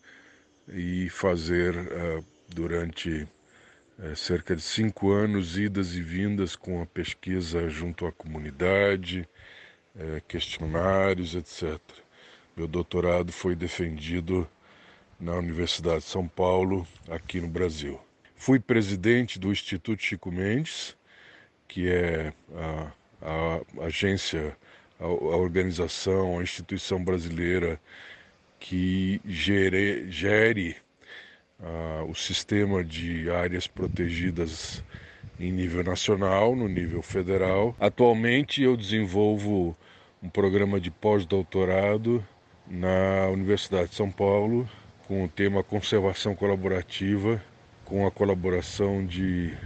e 0.68 1.08
fazer 1.08 1.76
uh, 1.76 2.24
durante 2.48 3.26
uh, 3.98 4.16
cerca 4.16 4.54
de 4.54 4.62
cinco 4.62 5.10
anos 5.10 5.56
idas 5.56 5.94
e 5.94 6.02
vindas 6.02 6.56
com 6.56 6.82
a 6.82 6.86
pesquisa 6.86 7.68
junto 7.68 8.06
à 8.06 8.12
comunidade, 8.12 9.28
uh, 9.94 10.20
questionários, 10.28 11.34
etc. 11.34 11.80
Meu 12.56 12.68
doutorado 12.68 13.32
foi 13.32 13.54
defendido 13.54 14.48
na 15.18 15.34
Universidade 15.34 16.00
de 16.00 16.10
São 16.10 16.26
Paulo, 16.26 16.86
aqui 17.08 17.40
no 17.40 17.48
Brasil. 17.48 18.00
Fui 18.36 18.58
presidente 18.58 19.38
do 19.38 19.52
Instituto 19.52 20.02
Chico 20.02 20.32
Mendes, 20.32 20.96
que 21.68 21.88
é 21.88 22.32
a, 22.54 22.92
a 23.22 23.61
agência 23.85 24.56
a, 25.00 25.04
a 25.04 25.37
organização, 25.37 26.38
a 26.38 26.42
instituição 26.42 27.02
brasileira 27.02 27.80
que 28.59 29.20
gere, 29.24 30.11
gere 30.11 30.76
uh, 31.59 32.11
o 32.11 32.14
sistema 32.14 32.85
de 32.85 33.30
áreas 33.30 33.66
protegidas 33.66 34.85
em 35.38 35.50
nível 35.50 35.83
nacional, 35.83 36.54
no 36.54 36.68
nível 36.68 37.00
federal. 37.00 37.74
Atualmente 37.80 38.62
eu 38.62 38.76
desenvolvo 38.76 39.74
um 40.22 40.28
programa 40.28 40.78
de 40.78 40.90
pós-doutorado 40.90 42.24
na 42.68 43.28
Universidade 43.28 43.88
de 43.88 43.94
São 43.94 44.11
Paulo 44.11 44.68
com 45.09 45.24
o 45.24 45.28
tema 45.28 45.64
conservação 45.64 46.37
colaborativa, 46.37 47.42
com 47.87 48.06
a 48.06 48.11
colaboração 48.11 49.04
de 49.04 49.56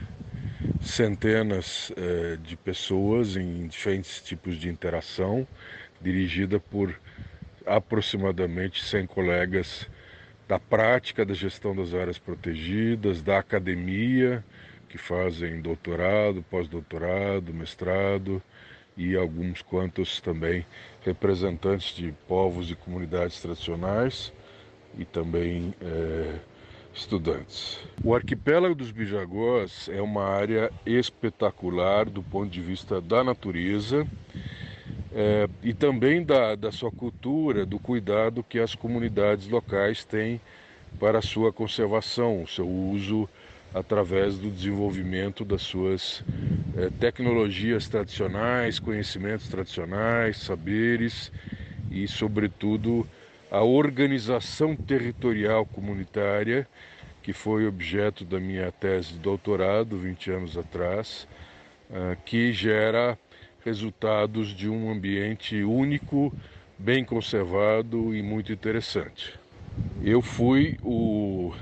centenas 0.80 1.92
eh, 1.96 2.36
de 2.42 2.56
pessoas 2.56 3.36
em 3.36 3.66
diferentes 3.66 4.20
tipos 4.22 4.56
de 4.56 4.68
interação, 4.68 5.46
dirigida 6.00 6.58
por 6.58 6.98
aproximadamente 7.66 8.82
100 8.84 9.06
colegas 9.06 9.88
da 10.46 10.58
prática 10.58 11.24
da 11.24 11.34
gestão 11.34 11.74
das 11.74 11.94
áreas 11.94 12.18
protegidas, 12.18 13.22
da 13.22 13.38
academia, 13.38 14.44
que 14.88 14.98
fazem 14.98 15.60
doutorado, 15.60 16.44
pós-doutorado, 16.50 17.52
mestrado 17.52 18.42
e 18.96 19.16
alguns 19.16 19.62
quantos 19.62 20.20
também 20.20 20.64
representantes 21.04 21.96
de 21.96 22.12
povos 22.28 22.70
e 22.70 22.76
comunidades 22.76 23.40
tradicionais 23.40 24.32
e 24.96 25.04
também 25.04 25.74
é, 25.80 26.38
estudantes. 26.94 27.80
O 28.02 28.14
arquipélago 28.14 28.74
dos 28.74 28.90
Bijagós 28.90 29.88
é 29.92 30.00
uma 30.00 30.24
área 30.24 30.72
espetacular 30.86 32.08
do 32.08 32.22
ponto 32.22 32.50
de 32.50 32.60
vista 32.60 33.00
da 33.00 33.24
natureza 33.24 34.06
é, 35.12 35.48
e 35.62 35.74
também 35.74 36.24
da, 36.24 36.54
da 36.54 36.70
sua 36.70 36.90
cultura, 36.90 37.66
do 37.66 37.78
cuidado 37.78 38.44
que 38.44 38.58
as 38.58 38.74
comunidades 38.74 39.48
locais 39.48 40.04
têm 40.04 40.40
para 40.98 41.18
a 41.18 41.22
sua 41.22 41.52
conservação, 41.52 42.42
o 42.42 42.48
seu 42.48 42.68
uso 42.68 43.28
através 43.72 44.38
do 44.38 44.50
desenvolvimento 44.50 45.44
das 45.44 45.62
suas 45.62 46.24
é, 46.76 46.90
tecnologias 46.90 47.88
tradicionais, 47.88 48.78
conhecimentos 48.78 49.48
tradicionais, 49.48 50.36
saberes 50.36 51.32
e, 51.90 52.06
sobretudo, 52.06 53.04
a 53.54 53.62
organização 53.62 54.74
territorial 54.74 55.64
comunitária, 55.64 56.66
que 57.22 57.32
foi 57.32 57.68
objeto 57.68 58.24
da 58.24 58.40
minha 58.40 58.72
tese 58.72 59.12
de 59.12 59.20
doutorado 59.20 59.96
20 59.96 60.30
anos 60.32 60.58
atrás, 60.58 61.28
uh, 61.88 62.20
que 62.24 62.52
gera 62.52 63.16
resultados 63.64 64.48
de 64.48 64.68
um 64.68 64.90
ambiente 64.90 65.62
único, 65.62 66.32
bem 66.76 67.04
conservado 67.04 68.12
e 68.12 68.24
muito 68.24 68.52
interessante. 68.52 69.38
Eu 70.02 70.20
fui 70.20 70.76
o 70.82 71.54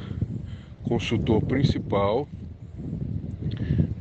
consultor 0.85 1.43
principal 1.43 2.27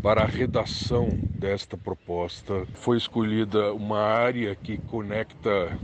para 0.02 0.22
a 0.22 0.28
redação 0.28 1.10
desta 1.38 1.76
proposta. 1.76 2.66
Foi 2.74 2.96
escolhida 2.96 3.74
uma 3.74 4.00
área 4.00 4.56
que 4.56 4.78
conecta 4.78 5.78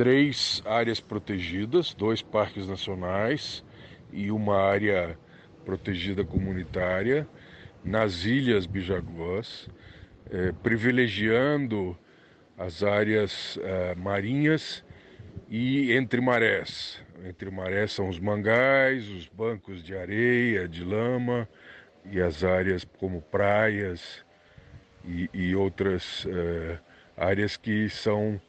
três 0.00 0.62
áreas 0.64 0.98
protegidas, 0.98 1.92
dois 1.92 2.22
parques 2.22 2.66
nacionais 2.66 3.62
e 4.10 4.30
uma 4.30 4.56
área 4.56 5.18
protegida 5.62 6.24
comunitária 6.24 7.28
nas 7.84 8.24
ilhas 8.24 8.64
Bijagós, 8.64 9.68
eh, 10.30 10.54
privilegiando 10.62 11.94
as 12.56 12.82
áreas 12.82 13.58
eh, 13.62 13.94
marinhas 13.94 14.82
e 15.50 15.92
entre 15.92 16.18
marés. 16.22 16.98
Entre 17.22 17.50
marés 17.50 17.92
são 17.92 18.08
os 18.08 18.18
mangais, 18.18 19.06
os 19.06 19.28
bancos 19.28 19.84
de 19.84 19.94
areia, 19.94 20.66
de 20.66 20.82
lama 20.82 21.46
e 22.06 22.22
as 22.22 22.42
áreas 22.42 22.86
como 22.98 23.20
praias 23.20 24.24
e, 25.04 25.28
e 25.34 25.54
outras 25.54 26.26
eh, 26.26 26.78
áreas 27.18 27.58
que 27.58 27.86
são 27.90 28.40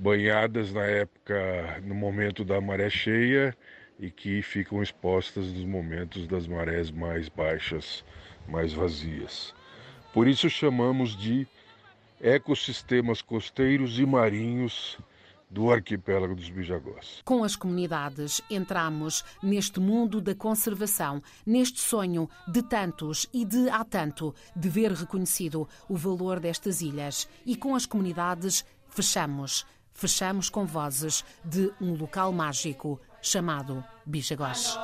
banhadas 0.00 0.72
na 0.72 0.84
época, 0.84 1.80
no 1.84 1.94
momento 1.94 2.44
da 2.44 2.60
maré 2.60 2.90
cheia 2.90 3.56
e 3.98 4.10
que 4.10 4.42
ficam 4.42 4.82
expostas 4.82 5.52
nos 5.52 5.64
momentos 5.64 6.26
das 6.26 6.46
marés 6.46 6.90
mais 6.90 7.28
baixas, 7.28 8.04
mais 8.48 8.72
vazias. 8.72 9.54
Por 10.12 10.26
isso 10.26 10.50
chamamos 10.50 11.16
de 11.16 11.46
ecossistemas 12.20 13.22
costeiros 13.22 13.98
e 13.98 14.06
marinhos 14.06 14.98
do 15.52 15.70
arquipélago 15.70 16.34
dos 16.34 16.48
Bijagós. 16.48 17.20
Com 17.24 17.44
as 17.44 17.54
comunidades 17.54 18.40
entramos 18.50 19.22
neste 19.42 19.78
mundo 19.78 20.20
da 20.20 20.34
conservação, 20.34 21.22
neste 21.44 21.78
sonho 21.78 22.28
de 22.48 22.62
tantos 22.62 23.28
e 23.34 23.44
de 23.44 23.68
há 23.68 23.84
tanto 23.84 24.34
de 24.56 24.68
ver 24.68 24.92
reconhecido 24.92 25.68
o 25.88 25.94
valor 25.94 26.40
destas 26.40 26.80
ilhas 26.80 27.28
e 27.44 27.54
com 27.54 27.74
as 27.74 27.84
comunidades 27.84 28.64
fechamos 28.88 29.66
fechamos 29.94 30.48
com 30.48 30.64
vozes 30.66 31.24
de 31.44 31.72
um 31.80 31.94
local 31.94 32.32
mágico 32.32 33.00
chamado 33.20 33.84
Bijagós. 34.04 34.76